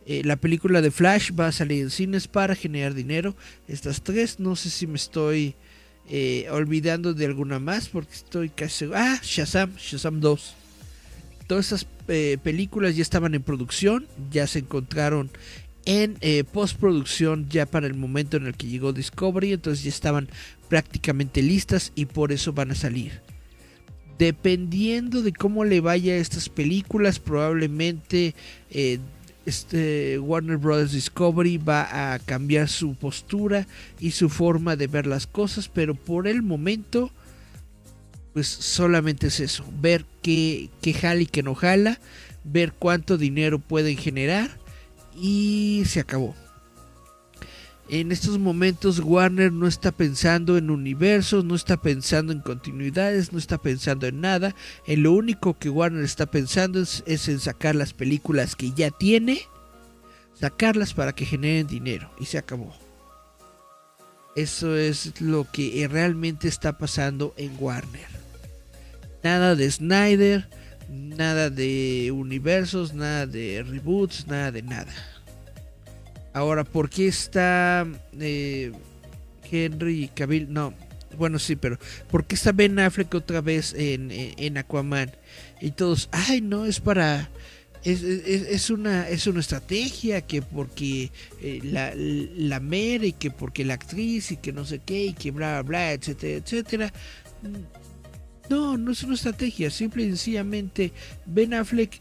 [0.05, 3.36] Eh, la película de Flash va a salir en cines para generar dinero.
[3.68, 5.55] Estas tres, no sé si me estoy
[6.09, 8.89] eh, olvidando de alguna más porque estoy casi...
[8.93, 10.55] Ah, Shazam, Shazam 2.
[11.47, 15.30] todas esas eh, películas ya estaban en producción, ya se encontraron
[15.88, 20.27] en eh, postproducción ya para el momento en el que llegó Discovery, entonces ya estaban
[20.67, 23.21] prácticamente listas y por eso van a salir.
[24.19, 28.35] Dependiendo de cómo le vaya a estas películas, probablemente
[28.69, 28.99] eh,
[29.45, 30.91] este Warner Bros.
[30.91, 33.65] Discovery va a cambiar su postura
[33.97, 37.11] y su forma de ver las cosas, pero por el momento,
[38.33, 41.97] pues solamente es eso, ver qué, qué jala y qué no jala,
[42.43, 44.66] ver cuánto dinero pueden generar
[45.18, 46.36] y se acabó.
[47.89, 53.39] En estos momentos Warner no está pensando en universos, no está pensando en continuidades, no
[53.39, 54.53] está pensando en nada.
[54.86, 59.41] En lo único que Warner está pensando es, en sacar las películas que ya tiene,
[60.34, 62.76] sacarlas para que generen dinero y se acabó.
[64.36, 68.07] Eso es lo que realmente está pasando en Warner.
[69.24, 70.49] Nada de Snyder,
[70.89, 74.93] nada de universos, nada de reboots, nada de nada.
[76.33, 77.88] Ahora, ¿por qué está
[78.19, 78.71] eh,
[79.51, 80.53] Henry Cavill?
[80.53, 80.73] No,
[81.17, 81.79] bueno, sí, pero
[82.11, 85.11] ¿por qué está Ben Affleck otra vez en, Aquaman?
[85.61, 87.29] Y todos, ay, no, es para...
[87.83, 91.09] Es, una, es una estrategia que porque
[91.41, 95.31] eh, la, la y que porque la actriz y que no sé qué y que
[95.31, 96.93] bla bla etcétera etcétera
[98.49, 100.91] no, no es una estrategia, simple y sencillamente
[101.25, 101.99] Ben Affleck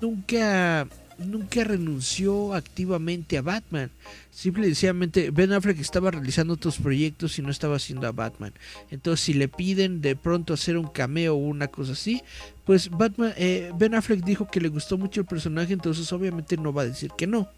[0.00, 0.86] nunca
[1.26, 3.90] nunca renunció activamente a Batman.
[4.30, 8.52] Simple y sencillamente Ben Affleck estaba realizando otros proyectos y no estaba haciendo a Batman.
[8.90, 12.22] Entonces si le piden de pronto hacer un cameo o una cosa así,
[12.64, 16.72] pues Batman, eh, Ben Affleck dijo que le gustó mucho el personaje, entonces obviamente no
[16.72, 17.48] va a decir que no.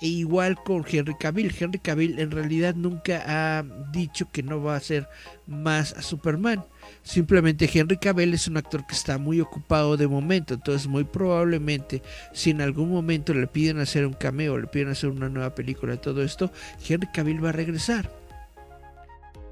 [0.00, 1.54] E igual con Henry Cavill.
[1.58, 5.08] Henry Cavill en realidad nunca ha dicho que no va a ser
[5.46, 6.64] más a Superman.
[7.02, 10.54] Simplemente Henry Cavill es un actor que está muy ocupado de momento.
[10.54, 12.02] Entonces muy probablemente
[12.32, 15.96] si en algún momento le piden hacer un cameo, le piden hacer una nueva película,
[15.96, 16.50] todo esto,
[16.88, 18.19] Henry Cavill va a regresar.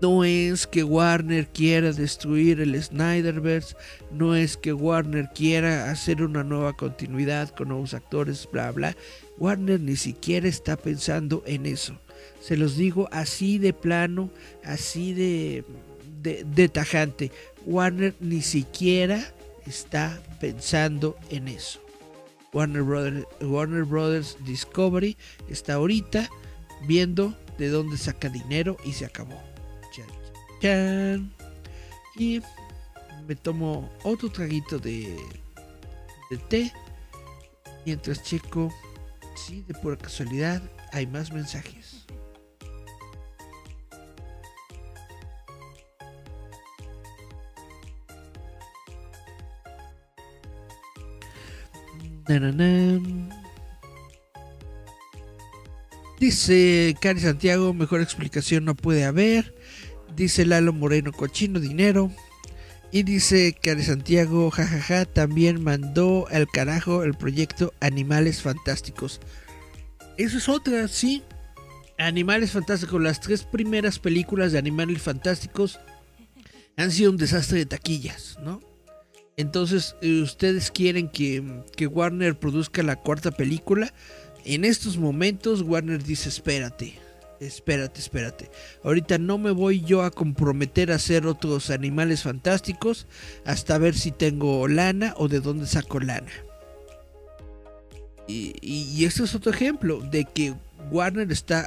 [0.01, 3.75] No es que Warner quiera destruir el Snyderverse,
[4.13, 8.97] no es que Warner quiera hacer una nueva continuidad con nuevos actores, bla, bla.
[9.39, 11.99] Warner ni siquiera está pensando en eso.
[12.41, 14.31] Se los digo así de plano,
[14.65, 15.65] así de,
[16.23, 17.33] de, tajante.
[17.67, 19.33] Warner ni siquiera
[19.67, 21.81] está pensando en eso.
[22.53, 25.17] Warner Brothers, Warner Brothers Discovery
[25.49, 26.31] está ahorita
[26.87, 29.48] viendo de dónde saca dinero y se acabó.
[32.17, 32.43] Y
[33.27, 35.17] me tomo otro traguito de,
[36.31, 36.73] de té.
[37.87, 38.73] Mientras checo
[39.37, 42.07] si de pura casualidad hay más mensajes.
[56.21, 59.58] Dice Cari Santiago, mejor explicación no puede haber.
[60.17, 62.11] Dice Lalo Moreno, cochino dinero.
[62.91, 69.21] Y dice Cari Santiago, jajaja, también mandó al carajo el proyecto Animales Fantásticos.
[70.17, 71.23] Eso es otra, sí.
[71.99, 75.79] Animales Fantásticos, las tres primeras películas de Animales Fantásticos
[76.77, 78.61] han sido un desastre de taquillas, ¿no?
[79.37, 83.93] Entonces, eh, ustedes quieren que, que Warner produzca la cuarta película.
[84.45, 86.99] En estos momentos, Warner dice: Espérate,
[87.41, 88.51] espérate, espérate.
[88.83, 93.07] Ahorita no me voy yo a comprometer a hacer otros animales fantásticos
[93.45, 96.31] hasta ver si tengo lana o de dónde saco lana.
[98.27, 100.55] Y, y, esto es otro ejemplo de que
[100.91, 101.67] Warner está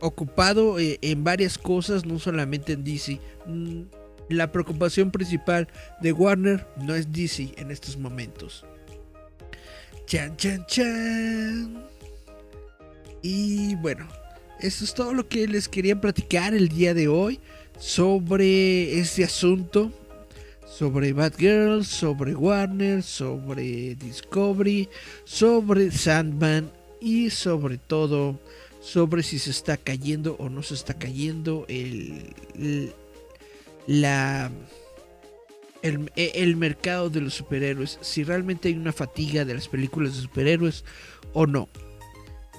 [0.00, 3.20] ocupado eh, en varias cosas, no solamente en DC.
[3.46, 3.82] Mm,
[4.30, 5.68] la preocupación principal
[6.00, 8.64] de Warner no es DC en estos momentos.
[10.06, 11.84] Chan, chan, chan.
[13.22, 14.08] Y bueno,
[14.60, 17.40] eso es todo lo que les quería platicar el día de hoy
[17.78, 19.92] sobre este asunto.
[20.66, 24.88] Sobre Batgirl, sobre Warner, sobre Discovery,
[25.24, 28.38] sobre Sandman y sobre todo
[28.80, 32.32] sobre si se está cayendo o no se está cayendo el,
[33.86, 34.50] la,
[35.82, 40.22] el, el, mercado de los superhéroes, si realmente hay una fatiga de las películas de
[40.22, 40.84] superhéroes
[41.32, 41.68] o no.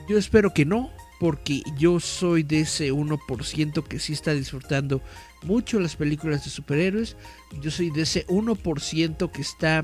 [0.09, 5.01] Yo espero que no, porque yo soy de ese 1% que sí está disfrutando
[5.43, 7.17] mucho las películas de superhéroes.
[7.61, 9.83] Yo soy de ese 1% que está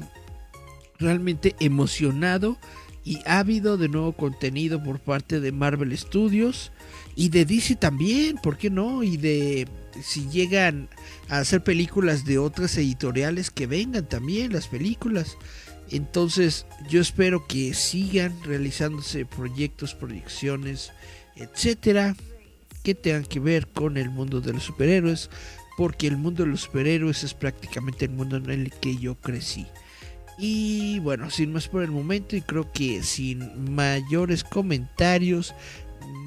[0.98, 2.58] realmente emocionado
[3.04, 6.72] y ávido de nuevo contenido por parte de Marvel Studios
[7.16, 9.04] y de DC también, ¿por qué no?
[9.04, 9.68] Y de
[10.02, 10.90] si llegan
[11.30, 15.38] a hacer películas de otras editoriales, que vengan también las películas.
[15.92, 20.92] Entonces yo espero que sigan realizándose proyectos, proyecciones,
[21.36, 22.16] etcétera,
[22.84, 25.30] que tengan que ver con el mundo de los superhéroes,
[25.78, 29.66] porque el mundo de los superhéroes es prácticamente el mundo en el que yo crecí.
[30.38, 35.54] Y bueno, sin más por el momento y creo que sin mayores comentarios,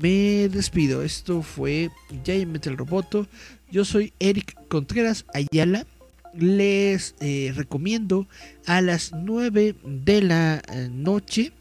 [0.00, 1.02] me despido.
[1.02, 1.90] Esto fue
[2.24, 3.26] Giant el Roboto.
[3.70, 5.86] Yo soy Eric Contreras Ayala.
[6.34, 8.28] Les eh, recomiendo
[8.66, 11.52] a las 9 de la eh, noche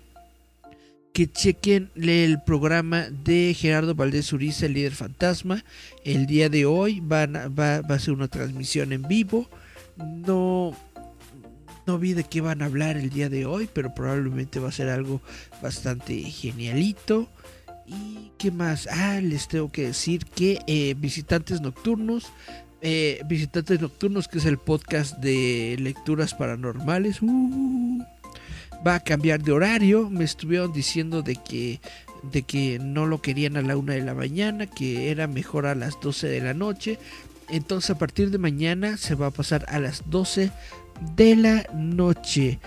[1.18, 5.66] que chequen el programa de Gerardo Valdés Uriza, el líder fantasma.
[6.04, 9.50] El día de hoy va, va a ser una transmisión en vivo.
[9.98, 10.78] No,
[11.88, 14.72] no vi de qué van a hablar el día de hoy, pero probablemente va a
[14.72, 15.20] ser algo
[15.60, 17.28] bastante genialito.
[17.88, 18.88] ¿Y qué más?
[18.92, 22.28] Ah, les tengo que decir que eh, Visitantes Nocturnos,
[22.82, 28.06] eh, Visitantes Nocturnos, que es el podcast de lecturas paranormales, uh,
[28.86, 30.10] va a cambiar de horario.
[30.10, 31.80] Me estuvieron diciendo de que,
[32.24, 35.76] de que no lo querían a la una de la mañana, que era mejor a
[35.76, 37.00] las 12 de la noche.
[37.50, 40.52] Entonces a partir de mañana se va a pasar a las 12
[41.16, 42.60] de la noche.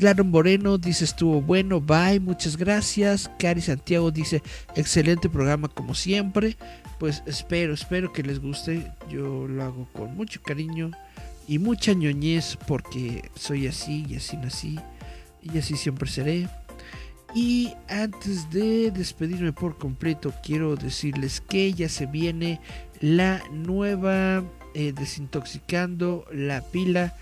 [0.00, 3.30] Laron Moreno dice estuvo bueno, bye, muchas gracias.
[3.38, 4.42] Cari Santiago dice
[4.76, 6.56] excelente programa como siempre.
[6.98, 8.90] Pues espero, espero que les guste.
[9.10, 10.90] Yo lo hago con mucho cariño
[11.46, 14.78] y mucha ñoñez porque soy así y así nací
[15.52, 16.48] y así siempre seré.
[17.34, 22.60] Y antes de despedirme por completo, quiero decirles que ya se viene
[23.00, 27.16] la nueva eh, desintoxicando la pila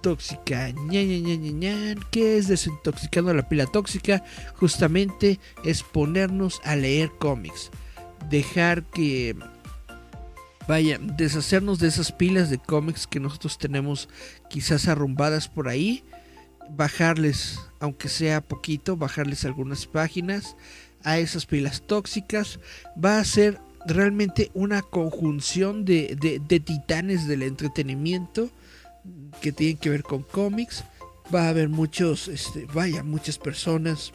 [0.00, 0.70] tóxica.
[0.70, 4.22] Ña, ¿Qué es desintoxicando la pila tóxica?
[4.54, 7.70] Justamente es ponernos a leer cómics.
[8.28, 9.34] Dejar que.
[10.68, 14.08] Vaya, deshacernos de esas pilas de cómics que nosotros tenemos
[14.48, 16.04] quizás arrumbadas por ahí.
[16.76, 20.56] Bajarles, aunque sea poquito, bajarles algunas páginas
[21.04, 22.60] a esas pilas tóxicas.
[23.02, 26.16] Va a ser realmente una conjunción de,
[26.46, 28.50] de titanes del entretenimiento
[29.40, 30.84] que tienen que ver con cómics.
[31.34, 34.12] Va a haber muchos, este, vaya, muchas personas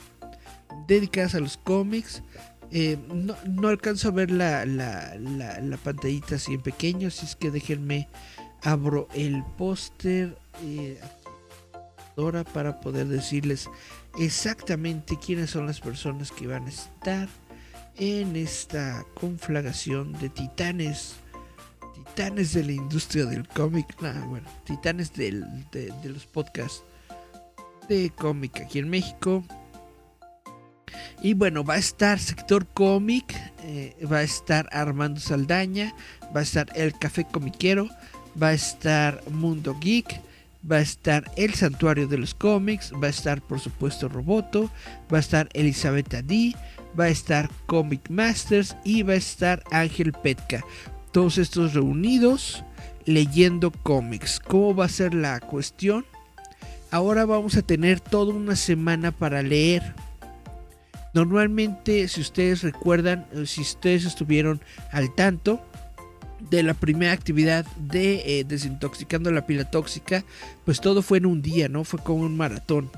[0.88, 2.24] dedicadas a los cómics.
[2.72, 7.50] Eh, no, alcanzo a ver la, la, la, pantallita así en pequeño, así es que
[7.50, 8.10] déjenme
[8.62, 11.00] abro el póster eh,
[12.54, 13.70] para poder decirles
[14.18, 17.30] exactamente quiénes son las personas que van a estar
[17.96, 21.18] en esta conflagración de titanes
[21.94, 25.44] titanes de la industria del cómic, bueno, titanes de,
[26.04, 26.84] los podcasts
[27.88, 29.44] de cómic aquí en México.
[31.22, 35.94] Y bueno, va a estar Sector Cómic, eh, va a estar Armando Saldaña,
[36.36, 37.88] va a estar El Café Comiquero,
[38.42, 40.27] va a estar Mundo Geek,
[40.70, 44.70] va a estar El Santuario de los Cómics, va a estar por supuesto Roboto,
[45.12, 46.56] va a estar Elizabeth Adi,
[47.00, 50.64] va a estar Comic Masters y va a estar Ángel Petka
[51.12, 52.64] todos estos reunidos
[53.06, 54.40] leyendo cómics.
[54.40, 56.06] ¿Cómo va a ser la cuestión?
[56.92, 59.96] Ahora vamos a tener toda una semana para leer.
[61.14, 64.62] Normalmente, si ustedes recuerdan, eh, si ustedes estuvieron
[64.92, 65.60] al tanto
[66.50, 70.24] de la primera actividad de eh, desintoxicando la pila tóxica,
[70.66, 71.84] pues todo fue en un día, ¿no?
[71.84, 72.90] Fue como un maratón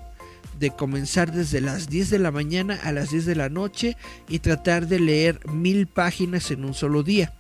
[0.60, 3.96] de comenzar desde las 10 de la mañana a las 10 de la noche
[4.28, 7.34] y tratar de leer mil páginas en un solo día.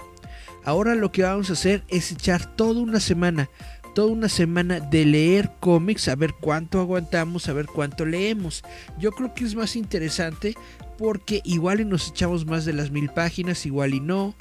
[0.63, 3.49] Ahora lo que vamos a hacer es echar toda una semana,
[3.93, 8.63] toda una semana de leer cómics, a ver cuánto aguantamos, a ver cuánto leemos.
[8.99, 10.55] Yo creo que es más interesante
[10.97, 14.35] porque igual y nos echamos más de las mil páginas, igual y no.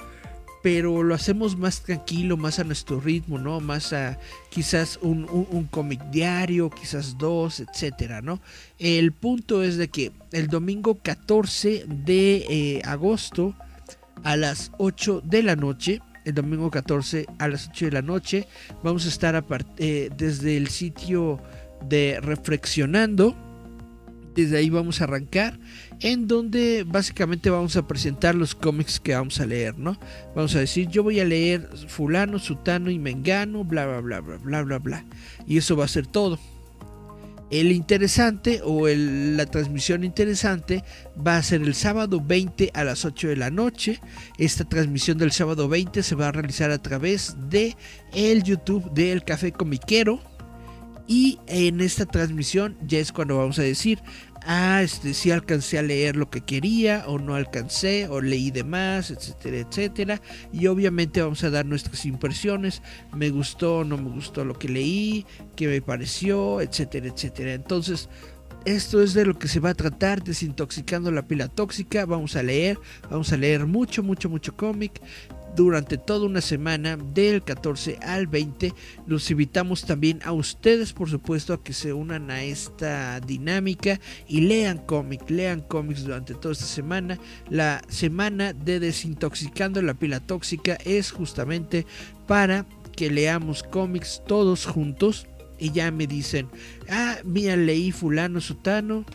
[0.61, 3.61] Pero lo hacemos más tranquilo, más a nuestro ritmo, ¿no?
[3.61, 8.41] Más a quizás un, cómic diario, quizás dos, etcétera, ¿no?
[8.77, 13.55] El punto es de que el domingo 14 de eh, agosto
[14.23, 18.47] a las 8 de la noche el domingo 14 a las 8 de la noche.
[18.83, 19.43] Vamos a estar
[19.77, 21.41] eh, desde el sitio
[21.87, 23.35] de Reflexionando.
[24.35, 25.59] Desde ahí vamos a arrancar.
[26.01, 29.99] En donde básicamente vamos a presentar los cómics que vamos a leer, ¿no?
[30.33, 34.37] Vamos a decir, yo voy a leer fulano, sutano y mengano, bla, bla, bla, bla,
[34.37, 35.05] bla, bla, bla.
[35.45, 36.39] Y eso va a ser todo.
[37.49, 40.83] El interesante o la transmisión interesante
[41.15, 43.99] va a ser el sábado 20 a las 8 de la noche.
[44.37, 47.75] Esta transmisión del sábado 20 se va a realizar a través de
[48.13, 50.21] el YouTube del Café Comiquero.
[51.07, 53.97] Y en esta transmisión ya es cuando vamos a decir
[54.45, 58.63] a este, si alcancé a leer lo que quería o no alcancé o leí de
[58.63, 60.21] más, etcétera, etcétera.
[60.51, 62.81] Y obviamente vamos a dar nuestras impresiones,
[63.13, 65.25] me gustó, no me gustó lo que leí,
[65.55, 67.53] qué me pareció, etcétera, etcétera.
[67.53, 68.09] Entonces,
[68.65, 72.05] esto es de lo que se va a tratar, desintoxicando la pila tóxica.
[72.05, 72.77] Vamos a leer,
[73.09, 75.01] vamos a leer mucho, mucho, mucho cómic
[75.55, 78.73] durante toda una semana del 14 al 20.
[79.07, 84.41] Los invitamos también a ustedes, por supuesto, a que se unan a esta dinámica y
[84.41, 87.19] lean cómic, lean cómics durante toda esta semana.
[87.49, 91.85] La semana de desintoxicando la pila tóxica es justamente
[92.27, 95.25] para que leamos cómics todos juntos
[95.59, 96.47] y ya me dicen,
[96.89, 99.05] ah, mira, leí fulano, sutano,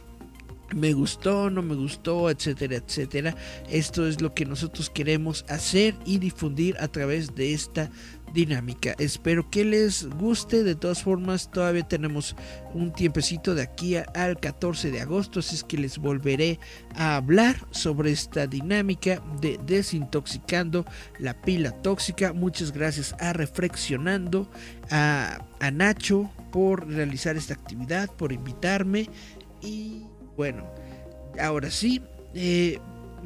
[0.74, 3.36] me gustó, no me gustó, etcétera, etcétera.
[3.70, 7.90] Esto es lo que nosotros queremos hacer y difundir a través de esta
[8.34, 8.94] dinámica.
[8.98, 10.64] Espero que les guste.
[10.64, 12.36] De todas formas, todavía tenemos
[12.74, 16.58] un tiempecito de aquí al 14 de agosto, así es que les volveré
[16.94, 20.84] a hablar sobre esta dinámica de desintoxicando
[21.18, 22.32] la pila tóxica.
[22.32, 24.50] Muchas gracias a Reflexionando,
[24.90, 29.08] a, a Nacho por realizar esta actividad, por invitarme
[29.62, 30.02] y
[30.36, 30.64] bueno,
[31.40, 32.02] ahora sí,
[32.34, 32.78] eh,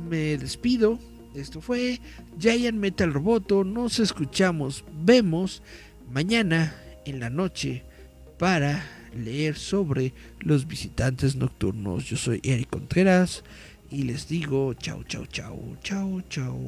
[0.08, 0.98] me despido.
[1.38, 2.00] Esto fue
[2.38, 3.64] Giant Metal Roboto.
[3.64, 5.62] Nos escuchamos, vemos
[6.10, 6.74] mañana
[7.04, 7.84] en la noche
[8.38, 8.84] para
[9.14, 12.04] leer sobre los visitantes nocturnos.
[12.04, 13.44] Yo soy Eric Contreras
[13.90, 16.58] y les digo chao, chao, chao, chao, chao.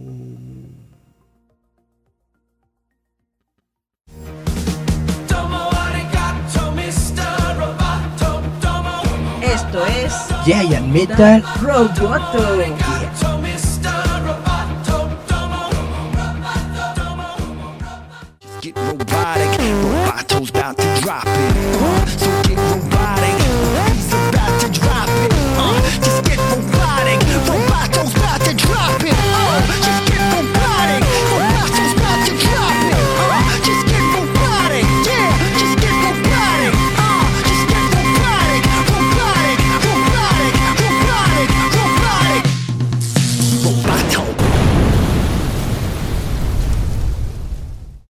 [9.42, 10.14] Esto es
[10.44, 12.89] Giant Metal Roboto.
[19.00, 19.48] robotic.
[19.58, 22.08] Roboto's about to drop it.
[22.18, 23.19] So get robotic.